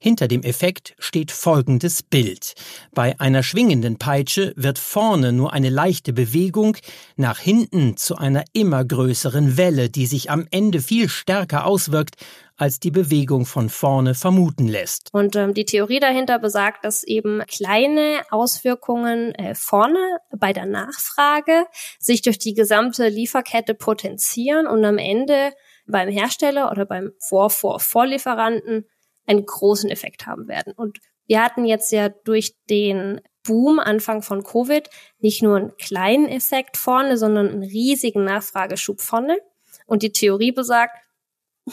Hinter 0.00 0.28
dem 0.28 0.44
Effekt 0.44 0.94
steht 1.00 1.32
folgendes 1.32 2.04
Bild. 2.04 2.54
Bei 2.92 3.18
einer 3.18 3.42
schwingenden 3.42 3.98
Peitsche 3.98 4.52
wird 4.54 4.78
vorne 4.78 5.32
nur 5.32 5.52
eine 5.52 5.70
leichte 5.70 6.12
Bewegung, 6.12 6.76
nach 7.16 7.40
hinten 7.40 7.96
zu 7.96 8.16
einer 8.16 8.44
immer 8.52 8.84
größeren 8.84 9.56
Welle, 9.56 9.90
die 9.90 10.06
sich 10.06 10.30
am 10.30 10.46
Ende 10.52 10.80
viel 10.80 11.08
stärker 11.08 11.66
auswirkt, 11.66 12.14
als 12.56 12.78
die 12.78 12.92
Bewegung 12.92 13.44
von 13.44 13.68
vorne 13.68 14.14
vermuten 14.14 14.68
lässt. 14.68 15.08
Und 15.12 15.34
ähm, 15.34 15.52
die 15.52 15.64
Theorie 15.64 15.98
dahinter 15.98 16.38
besagt, 16.38 16.84
dass 16.84 17.02
eben 17.02 17.42
kleine 17.48 18.22
Auswirkungen 18.30 19.34
äh, 19.34 19.56
vorne 19.56 20.18
bei 20.36 20.52
der 20.52 20.66
Nachfrage 20.66 21.66
sich 21.98 22.22
durch 22.22 22.38
die 22.38 22.54
gesamte 22.54 23.08
Lieferkette 23.08 23.74
potenzieren 23.74 24.68
und 24.68 24.84
am 24.84 24.98
Ende 24.98 25.52
beim 25.88 26.08
Hersteller 26.08 26.70
oder 26.70 26.84
beim 26.84 27.12
Vor-Vor-Vorlieferanten 27.18 28.84
einen 29.28 29.46
großen 29.46 29.90
Effekt 29.90 30.26
haben 30.26 30.48
werden. 30.48 30.72
Und 30.72 30.98
wir 31.26 31.42
hatten 31.44 31.64
jetzt 31.64 31.92
ja 31.92 32.08
durch 32.08 32.56
den 32.68 33.20
Boom 33.46 33.78
Anfang 33.78 34.22
von 34.22 34.42
Covid 34.42 34.88
nicht 35.20 35.42
nur 35.42 35.56
einen 35.56 35.76
kleinen 35.76 36.28
Effekt 36.28 36.76
vorne, 36.76 37.16
sondern 37.16 37.48
einen 37.48 37.62
riesigen 37.62 38.24
Nachfrageschub 38.24 39.00
vorne. 39.00 39.38
Und 39.86 40.02
die 40.02 40.12
Theorie 40.12 40.52
besagt, 40.52 40.96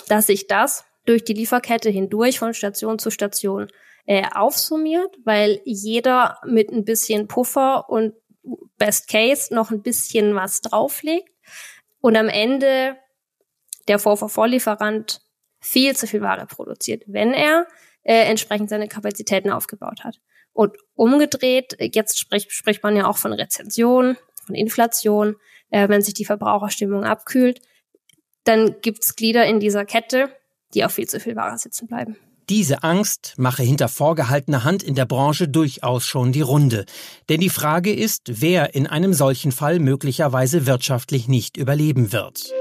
dass 0.07 0.27
sich 0.27 0.47
das 0.47 0.85
durch 1.05 1.23
die 1.23 1.33
Lieferkette 1.33 1.89
hindurch 1.89 2.39
von 2.39 2.53
Station 2.53 2.99
zu 2.99 3.09
Station 3.09 3.67
äh, 4.05 4.23
aufsummiert, 4.33 5.15
weil 5.23 5.61
jeder 5.63 6.39
mit 6.45 6.71
ein 6.71 6.85
bisschen 6.85 7.27
Puffer 7.27 7.89
und 7.89 8.13
Best 8.77 9.07
Case 9.09 9.53
noch 9.53 9.71
ein 9.71 9.81
bisschen 9.81 10.35
was 10.35 10.61
drauflegt 10.61 11.29
und 12.01 12.15
am 12.15 12.29
Ende 12.29 12.97
der 13.87 13.99
Vorvorlieferant 13.99 15.21
viel 15.65 15.95
zu 15.95 16.05
viel 16.05 16.21
Ware 16.21 16.45
produziert, 16.45 17.03
wenn 17.07 17.33
er 17.33 17.65
äh, 18.03 18.29
entsprechend 18.29 18.69
seine 18.69 18.87
Kapazitäten 18.87 19.49
aufgebaut 19.49 20.03
hat. 20.03 20.21
Und 20.53 20.77
umgedreht, 20.93 21.75
jetzt 21.79 22.19
spricht, 22.19 22.51
spricht 22.51 22.83
man 22.83 22.95
ja 22.95 23.07
auch 23.07 23.17
von 23.17 23.33
Rezension, 23.33 24.15
von 24.45 24.55
Inflation, 24.55 25.35
äh, 25.71 25.89
wenn 25.89 26.01
sich 26.01 26.13
die 26.13 26.25
Verbraucherstimmung 26.25 27.03
abkühlt, 27.03 27.61
dann 28.43 28.75
gibt's 28.81 29.15
Glieder 29.15 29.45
in 29.45 29.59
dieser 29.59 29.85
Kette, 29.85 30.29
die 30.73 30.85
auf 30.85 30.93
viel 30.93 31.07
zu 31.07 31.19
viel 31.19 31.35
Ware 31.35 31.57
sitzen 31.57 31.87
bleiben. 31.87 32.15
Diese 32.47 32.83
Angst 32.83 33.33
mache 33.37 33.63
hinter 33.63 33.87
vorgehaltener 33.87 34.63
Hand 34.63 34.83
in 34.83 34.93
der 34.93 35.05
Branche 35.05 35.47
durchaus 35.47 36.05
schon 36.05 36.31
die 36.31 36.41
Runde. 36.41 36.85
Denn 37.27 37.39
die 37.39 37.49
Frage 37.49 37.91
ist, 37.91 38.21
wer 38.39 38.75
in 38.75 38.85
einem 38.85 39.15
solchen 39.15 39.51
Fall 39.51 39.79
möglicherweise 39.79 40.67
wirtschaftlich 40.67 41.27
nicht 41.27 41.57
überleben 41.57 42.11
wird. 42.11 42.53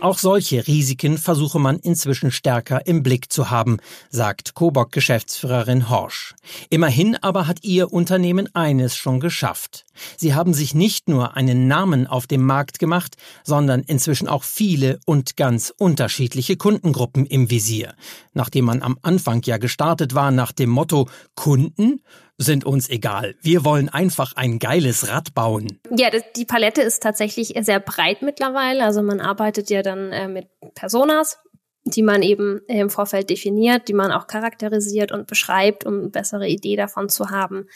Auch 0.00 0.18
solche 0.18 0.66
Risiken 0.66 1.16
versuche 1.16 1.58
man 1.58 1.78
inzwischen 1.78 2.30
stärker 2.30 2.86
im 2.86 3.02
Blick 3.02 3.32
zu 3.32 3.50
haben, 3.50 3.78
sagt 4.10 4.54
Coburg-Geschäftsführerin 4.54 5.88
Horsch. 5.88 6.34
Immerhin 6.68 7.16
aber 7.16 7.46
hat 7.46 7.64
ihr 7.64 7.92
Unternehmen 7.92 8.54
eines 8.54 8.94
schon 8.94 9.20
geschafft. 9.20 9.86
Sie 10.18 10.34
haben 10.34 10.52
sich 10.52 10.74
nicht 10.74 11.08
nur 11.08 11.36
einen 11.36 11.66
Namen 11.66 12.06
auf 12.06 12.26
dem 12.26 12.44
Markt 12.44 12.78
gemacht, 12.78 13.16
sondern 13.42 13.80
inzwischen 13.82 14.28
auch 14.28 14.44
viele 14.44 15.00
und 15.06 15.36
ganz 15.36 15.72
unterschiedliche 15.76 16.58
Kundengruppen 16.58 17.24
im 17.24 17.50
Visier. 17.50 17.94
Nachdem 18.34 18.66
man 18.66 18.82
am 18.82 18.98
Anfang 19.00 19.40
ja 19.44 19.56
gestartet 19.56 20.14
war 20.14 20.30
nach 20.30 20.52
dem 20.52 20.68
Motto 20.68 21.08
Kunden 21.34 22.02
sind 22.38 22.64
uns 22.64 22.88
egal. 22.90 23.34
Wir 23.40 23.64
wollen 23.64 23.88
einfach 23.88 24.34
ein 24.36 24.58
geiles 24.58 25.08
Rad 25.08 25.34
bauen. 25.34 25.80
Ja, 25.96 26.10
das, 26.10 26.22
die 26.36 26.44
Palette 26.44 26.82
ist 26.82 27.02
tatsächlich 27.02 27.54
sehr 27.60 27.80
breit 27.80 28.22
mittlerweile. 28.22 28.84
Also 28.84 29.02
man 29.02 29.20
arbeitet 29.20 29.70
ja 29.70 29.82
dann 29.82 30.12
äh, 30.12 30.28
mit 30.28 30.48
Personas, 30.74 31.38
die 31.84 32.02
man 32.02 32.22
eben 32.22 32.60
im 32.68 32.90
Vorfeld 32.90 33.30
definiert, 33.30 33.88
die 33.88 33.94
man 33.94 34.12
auch 34.12 34.26
charakterisiert 34.26 35.12
und 35.12 35.26
beschreibt, 35.26 35.86
um 35.86 36.00
eine 36.00 36.08
bessere 36.10 36.48
Idee 36.48 36.76
davon 36.76 37.08
zu 37.08 37.30
haben, 37.30 37.68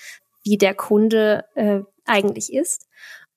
wie 0.43 0.59
der 0.59 0.75
Kunde 0.75 1.45
äh, 1.55 1.81
eigentlich 2.05 2.53
ist. 2.53 2.87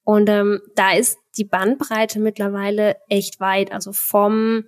Und 0.03 0.27
ähm, 0.29 0.61
da 0.75 0.93
ist 0.93 1.17
die 1.37 1.45
Bandbreite 1.45 2.19
mittlerweile 2.19 2.97
echt 3.07 3.39
weit. 3.39 3.71
Also 3.71 3.93
vom 3.93 4.65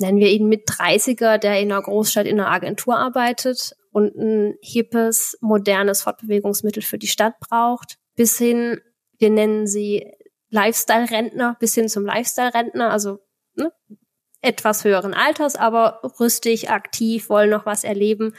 nennen 0.00 0.18
wir 0.18 0.30
ihn 0.30 0.48
mit 0.48 0.68
30er, 0.68 1.38
der 1.38 1.60
in 1.60 1.70
einer 1.70 1.82
Großstadt 1.82 2.26
in 2.26 2.40
einer 2.40 2.50
Agentur 2.50 2.98
arbeitet 2.98 3.76
und 3.94 4.16
ein 4.16 4.58
hippes, 4.60 5.38
modernes 5.40 6.02
Fortbewegungsmittel 6.02 6.82
für 6.82 6.98
die 6.98 7.06
Stadt 7.06 7.38
braucht, 7.38 7.96
bis 8.16 8.36
hin, 8.36 8.80
wir 9.18 9.30
nennen 9.30 9.68
sie 9.68 10.12
Lifestyle-Rentner, 10.50 11.56
bis 11.60 11.74
hin 11.74 11.88
zum 11.88 12.04
Lifestyle-Rentner, 12.04 12.90
also 12.90 13.20
ne, 13.54 13.72
etwas 14.40 14.82
höheren 14.82 15.14
Alters, 15.14 15.54
aber 15.54 16.00
rüstig, 16.18 16.70
aktiv, 16.70 17.28
wollen 17.28 17.50
noch 17.50 17.66
was 17.66 17.84
erleben. 17.84 18.34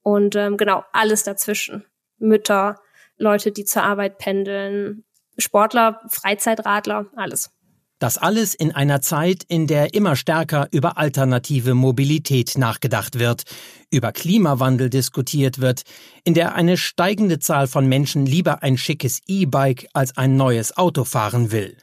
Und 0.00 0.34
ähm, 0.34 0.56
genau, 0.56 0.82
alles 0.92 1.24
dazwischen. 1.24 1.84
Mütter, 2.16 2.80
Leute, 3.18 3.52
die 3.52 3.66
zur 3.66 3.82
Arbeit 3.82 4.16
pendeln, 4.16 5.04
Sportler, 5.36 6.00
Freizeitradler, 6.08 7.10
alles. 7.16 7.50
Das 7.98 8.18
alles 8.18 8.54
in 8.54 8.72
einer 8.72 9.00
Zeit, 9.00 9.42
in 9.48 9.66
der 9.66 9.94
immer 9.94 10.16
stärker 10.16 10.68
über 10.70 10.98
alternative 10.98 11.72
Mobilität 11.72 12.58
nachgedacht 12.58 13.18
wird, 13.18 13.44
über 13.90 14.12
Klimawandel 14.12 14.90
diskutiert 14.90 15.60
wird, 15.60 15.82
in 16.22 16.34
der 16.34 16.54
eine 16.54 16.76
steigende 16.76 17.38
Zahl 17.38 17.66
von 17.66 17.86
Menschen 17.86 18.26
lieber 18.26 18.62
ein 18.62 18.76
schickes 18.76 19.20
E-Bike 19.26 19.88
als 19.94 20.14
ein 20.18 20.36
neues 20.36 20.76
Auto 20.76 21.04
fahren 21.04 21.52
will. 21.52 21.78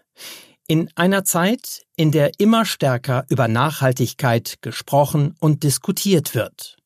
In 0.67 0.89
einer 0.95 1.23
Zeit, 1.23 1.81
in 1.95 2.11
der 2.11 2.39
immer 2.39 2.65
stärker 2.65 3.25
über 3.29 3.47
Nachhaltigkeit 3.47 4.57
gesprochen 4.61 5.35
und 5.39 5.63
diskutiert 5.63 6.35
wird. 6.35 6.77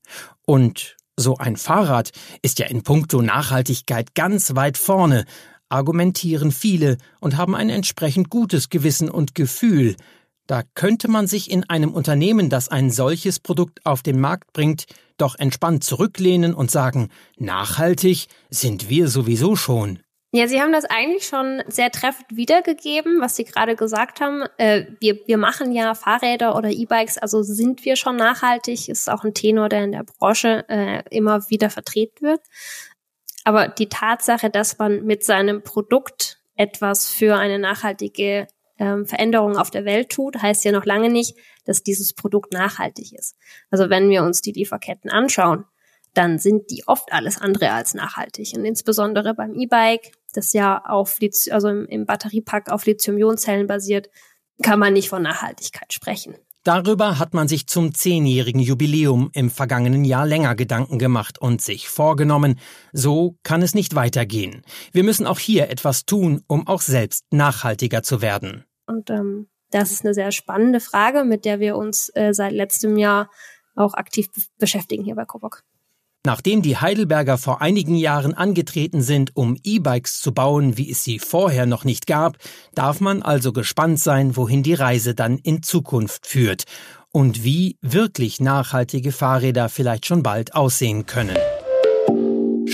Und 0.45 0.95
so 1.17 1.35
ein 1.37 1.57
Fahrrad 1.57 2.11
ist 2.41 2.59
ja 2.59 2.67
in 2.67 2.83
puncto 2.83 3.21
Nachhaltigkeit 3.21 4.15
ganz 4.15 4.55
weit 4.55 4.77
vorne, 4.77 5.25
argumentieren 5.69 6.51
viele 6.51 6.97
und 7.19 7.37
haben 7.37 7.55
ein 7.55 7.69
entsprechend 7.69 8.29
gutes 8.29 8.69
Gewissen 8.69 9.09
und 9.09 9.35
Gefühl. 9.35 9.95
Da 10.47 10.63
könnte 10.75 11.09
man 11.09 11.27
sich 11.27 11.51
in 11.51 11.69
einem 11.69 11.93
Unternehmen, 11.93 12.49
das 12.49 12.69
ein 12.69 12.89
solches 12.89 13.39
Produkt 13.39 13.85
auf 13.85 14.01
den 14.01 14.19
Markt 14.19 14.53
bringt, 14.53 14.85
doch 15.17 15.35
entspannt 15.37 15.83
zurücklehnen 15.83 16.53
und 16.53 16.71
sagen, 16.71 17.09
nachhaltig 17.37 18.27
sind 18.49 18.89
wir 18.89 19.09
sowieso 19.09 19.55
schon. 19.55 19.99
Ja, 20.33 20.47
Sie 20.47 20.61
haben 20.61 20.73
das 20.73 20.83
eigentlich 20.85 21.25
schon 21.25 21.63
sehr 21.67 21.89
treffend 21.89 22.35
wiedergegeben, 22.35 23.21
was 23.21 23.37
Sie 23.37 23.45
gerade 23.45 23.75
gesagt 23.77 24.19
haben. 24.19 24.43
Äh, 24.57 24.85
wir, 24.99 25.19
wir 25.25 25.37
machen 25.37 25.71
ja 25.71 25.95
Fahrräder 25.95 26.55
oder 26.55 26.69
E-Bikes, 26.69 27.17
also 27.17 27.43
sind 27.43 27.85
wir 27.85 27.95
schon 27.95 28.17
nachhaltig, 28.17 28.89
ist 28.89 29.09
auch 29.09 29.23
ein 29.23 29.33
Tenor, 29.33 29.69
der 29.69 29.85
in 29.85 29.93
der 29.93 30.03
Branche 30.03 30.65
äh, 30.67 31.03
immer 31.09 31.49
wieder 31.49 31.69
vertreten 31.69 32.27
wird. 32.27 32.41
Aber 33.47 33.69
die 33.69 33.87
Tatsache, 33.87 34.49
dass 34.49 34.77
man 34.77 35.05
mit 35.05 35.23
seinem 35.23 35.63
Produkt 35.63 36.37
etwas 36.57 37.09
für 37.09 37.37
eine 37.37 37.59
nachhaltige 37.59 38.45
ähm, 38.77 39.05
Veränderung 39.05 39.55
auf 39.55 39.71
der 39.71 39.85
Welt 39.85 40.09
tut, 40.09 40.41
heißt 40.41 40.65
ja 40.65 40.73
noch 40.73 40.83
lange 40.83 41.09
nicht, 41.09 41.37
dass 41.63 41.81
dieses 41.81 42.13
Produkt 42.13 42.51
nachhaltig 42.51 43.13
ist. 43.13 43.37
Also 43.71 43.89
wenn 43.89 44.09
wir 44.09 44.23
uns 44.23 44.41
die 44.41 44.51
Lieferketten 44.51 45.09
anschauen, 45.09 45.63
dann 46.13 46.39
sind 46.39 46.71
die 46.71 46.83
oft 46.87 47.13
alles 47.13 47.39
andere 47.39 47.71
als 47.71 47.93
nachhaltig. 47.93 48.51
Und 48.53 48.65
insbesondere 48.65 49.33
beim 49.33 49.53
E-Bike, 49.53 50.11
das 50.33 50.51
ja 50.51 50.83
auf, 50.83 51.17
also 51.49 51.69
im, 51.69 51.85
im 51.85 52.05
Batteriepack 52.05 52.69
auf 52.69 52.85
Lithium-Ionen-Zellen 52.85 53.65
basiert, 53.65 54.09
kann 54.61 54.77
man 54.77 54.91
nicht 54.91 55.07
von 55.07 55.21
Nachhaltigkeit 55.21 55.93
sprechen. 55.93 56.35
Darüber 56.67 57.17
hat 57.17 57.33
man 57.33 57.47
sich 57.47 57.65
zum 57.67 57.93
zehnjährigen 57.93 58.59
Jubiläum 58.59 59.29
im 59.31 59.49
vergangenen 59.49 60.03
Jahr 60.03 60.25
länger 60.25 60.53
Gedanken 60.53 60.99
gemacht 60.99 61.39
und 61.39 61.61
sich 61.61 61.87
vorgenommen, 61.87 62.59
so 62.91 63.37
kann 63.43 63.61
es 63.61 63.73
nicht 63.73 63.95
weitergehen. 63.95 64.63
Wir 64.91 65.05
müssen 65.05 65.27
auch 65.27 65.39
hier 65.39 65.69
etwas 65.69 66.05
tun, 66.05 66.43
um 66.45 66.67
auch 66.67 66.81
selbst 66.81 67.23
nachhaltiger 67.31 68.03
zu 68.03 68.21
werden. 68.21 68.65
Und 68.85 69.09
ähm, 69.09 69.47
das 69.71 69.93
ist 69.93 70.03
eine 70.03 70.13
sehr 70.13 70.33
spannende 70.33 70.81
Frage, 70.81 71.23
mit 71.23 71.45
der 71.45 71.61
wir 71.61 71.77
uns 71.77 72.11
äh, 72.15 72.33
seit 72.33 72.51
letztem 72.51 72.97
Jahr 72.97 73.29
auch 73.77 73.93
aktiv 73.93 74.27
beschäftigen 74.57 75.05
hier 75.05 75.15
bei 75.15 75.23
Coburg. 75.23 75.63
Nachdem 76.27 76.61
die 76.61 76.75
Heidelberger 76.75 77.37
vor 77.37 77.61
einigen 77.61 77.95
Jahren 77.95 78.33
angetreten 78.33 79.01
sind, 79.01 79.33
um 79.37 79.55
E-Bikes 79.63 80.19
zu 80.19 80.33
bauen, 80.33 80.77
wie 80.77 80.91
es 80.91 81.01
sie 81.01 81.19
vorher 81.19 81.65
noch 81.65 81.85
nicht 81.85 82.05
gab, 82.05 82.35
darf 82.75 82.99
man 82.99 83.21
also 83.21 83.53
gespannt 83.53 84.01
sein, 84.01 84.35
wohin 84.35 84.61
die 84.61 84.73
Reise 84.73 85.15
dann 85.15 85.37
in 85.37 85.63
Zukunft 85.63 86.27
führt 86.27 86.65
und 87.13 87.45
wie 87.45 87.77
wirklich 87.81 88.41
nachhaltige 88.41 89.13
Fahrräder 89.13 89.69
vielleicht 89.69 90.05
schon 90.05 90.21
bald 90.21 90.53
aussehen 90.53 91.05
können. 91.05 91.37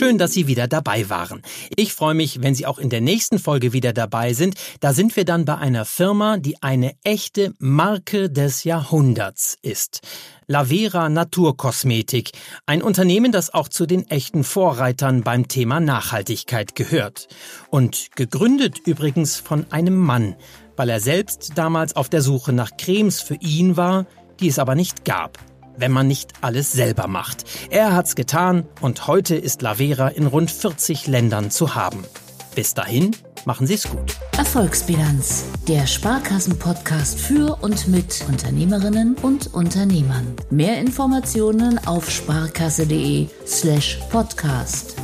Schön, 0.04 0.18
dass 0.18 0.34
Sie 0.34 0.48
wieder 0.48 0.68
dabei 0.68 1.10
waren. 1.10 1.42
Ich 1.78 1.94
freue 1.94 2.14
mich, 2.14 2.42
wenn 2.42 2.54
Sie 2.54 2.66
auch 2.66 2.78
in 2.78 2.90
der 2.90 3.00
nächsten 3.00 3.40
Folge 3.40 3.72
wieder 3.72 3.94
dabei 3.94 4.34
sind. 4.34 4.56
Da 4.82 4.92
sind 4.92 5.16
wir 5.16 5.24
dann 5.24 5.46
bei 5.46 5.56
einer 5.58 5.86
Firma, 5.86 6.36
die 6.36 6.62
eine 6.62 6.92
echte 7.06 7.54
Marke 7.58 8.30
des 8.30 8.66
Jahrhunderts 8.66 9.58
ist. 9.62 10.02
Lavera 10.46 11.08
Naturkosmetik, 11.08 12.32
ein 12.66 12.82
Unternehmen, 12.82 13.32
das 13.32 13.54
auch 13.54 13.70
zu 13.70 13.86
den 13.86 14.06
echten 14.10 14.44
Vorreitern 14.44 15.24
beim 15.24 15.48
Thema 15.48 15.80
Nachhaltigkeit 15.80 16.76
gehört. 16.76 17.30
Und 17.70 18.10
gegründet 18.18 18.80
übrigens 18.86 19.38
von 19.38 19.68
einem 19.72 19.96
Mann, 19.96 20.36
weil 20.76 20.90
er 20.90 21.00
selbst 21.00 21.54
damals 21.56 21.96
auf 21.96 22.10
der 22.10 22.22
Suche 22.22 22.52
nach 22.52 22.76
Cremes 22.76 23.22
für 23.22 23.36
ihn 23.36 23.78
war, 23.78 24.06
die 24.42 24.50
es 24.50 24.60
aber 24.60 24.76
nicht 24.76 25.06
gab 25.06 25.40
wenn 25.78 25.92
man 25.92 26.08
nicht 26.08 26.34
alles 26.42 26.72
selber 26.72 27.08
macht. 27.08 27.44
Er 27.70 27.96
hat's 27.96 28.16
getan 28.16 28.66
und 28.82 29.08
heute 29.08 29.36
ist 29.36 29.62
Lavera 29.62 30.08
in 30.10 30.28
rund 30.28 30.52
40 30.52 31.08
Ländern 31.08 31.52
zu 31.52 31.76
haben. 31.76 32.04
Bis 32.56 32.74
dahin, 32.74 33.16
machen 33.46 33.66
Sie's 33.68 33.90
gut. 33.90 34.16
Erfolgsbilanz, 34.38 35.46
der 35.68 35.88
Sparkassen-Podcast 35.88 37.20
für 37.20 37.58
und 37.62 37.88
mit 37.88 38.24
Unternehmerinnen 38.28 39.16
und 39.22 39.54
Unternehmern. 39.54 40.36
Mehr 40.50 40.80
Informationen 40.80 41.80
auf 41.86 42.10
sparkasse.de 42.10 43.28
slash 43.46 44.00
podcast. 44.12 44.96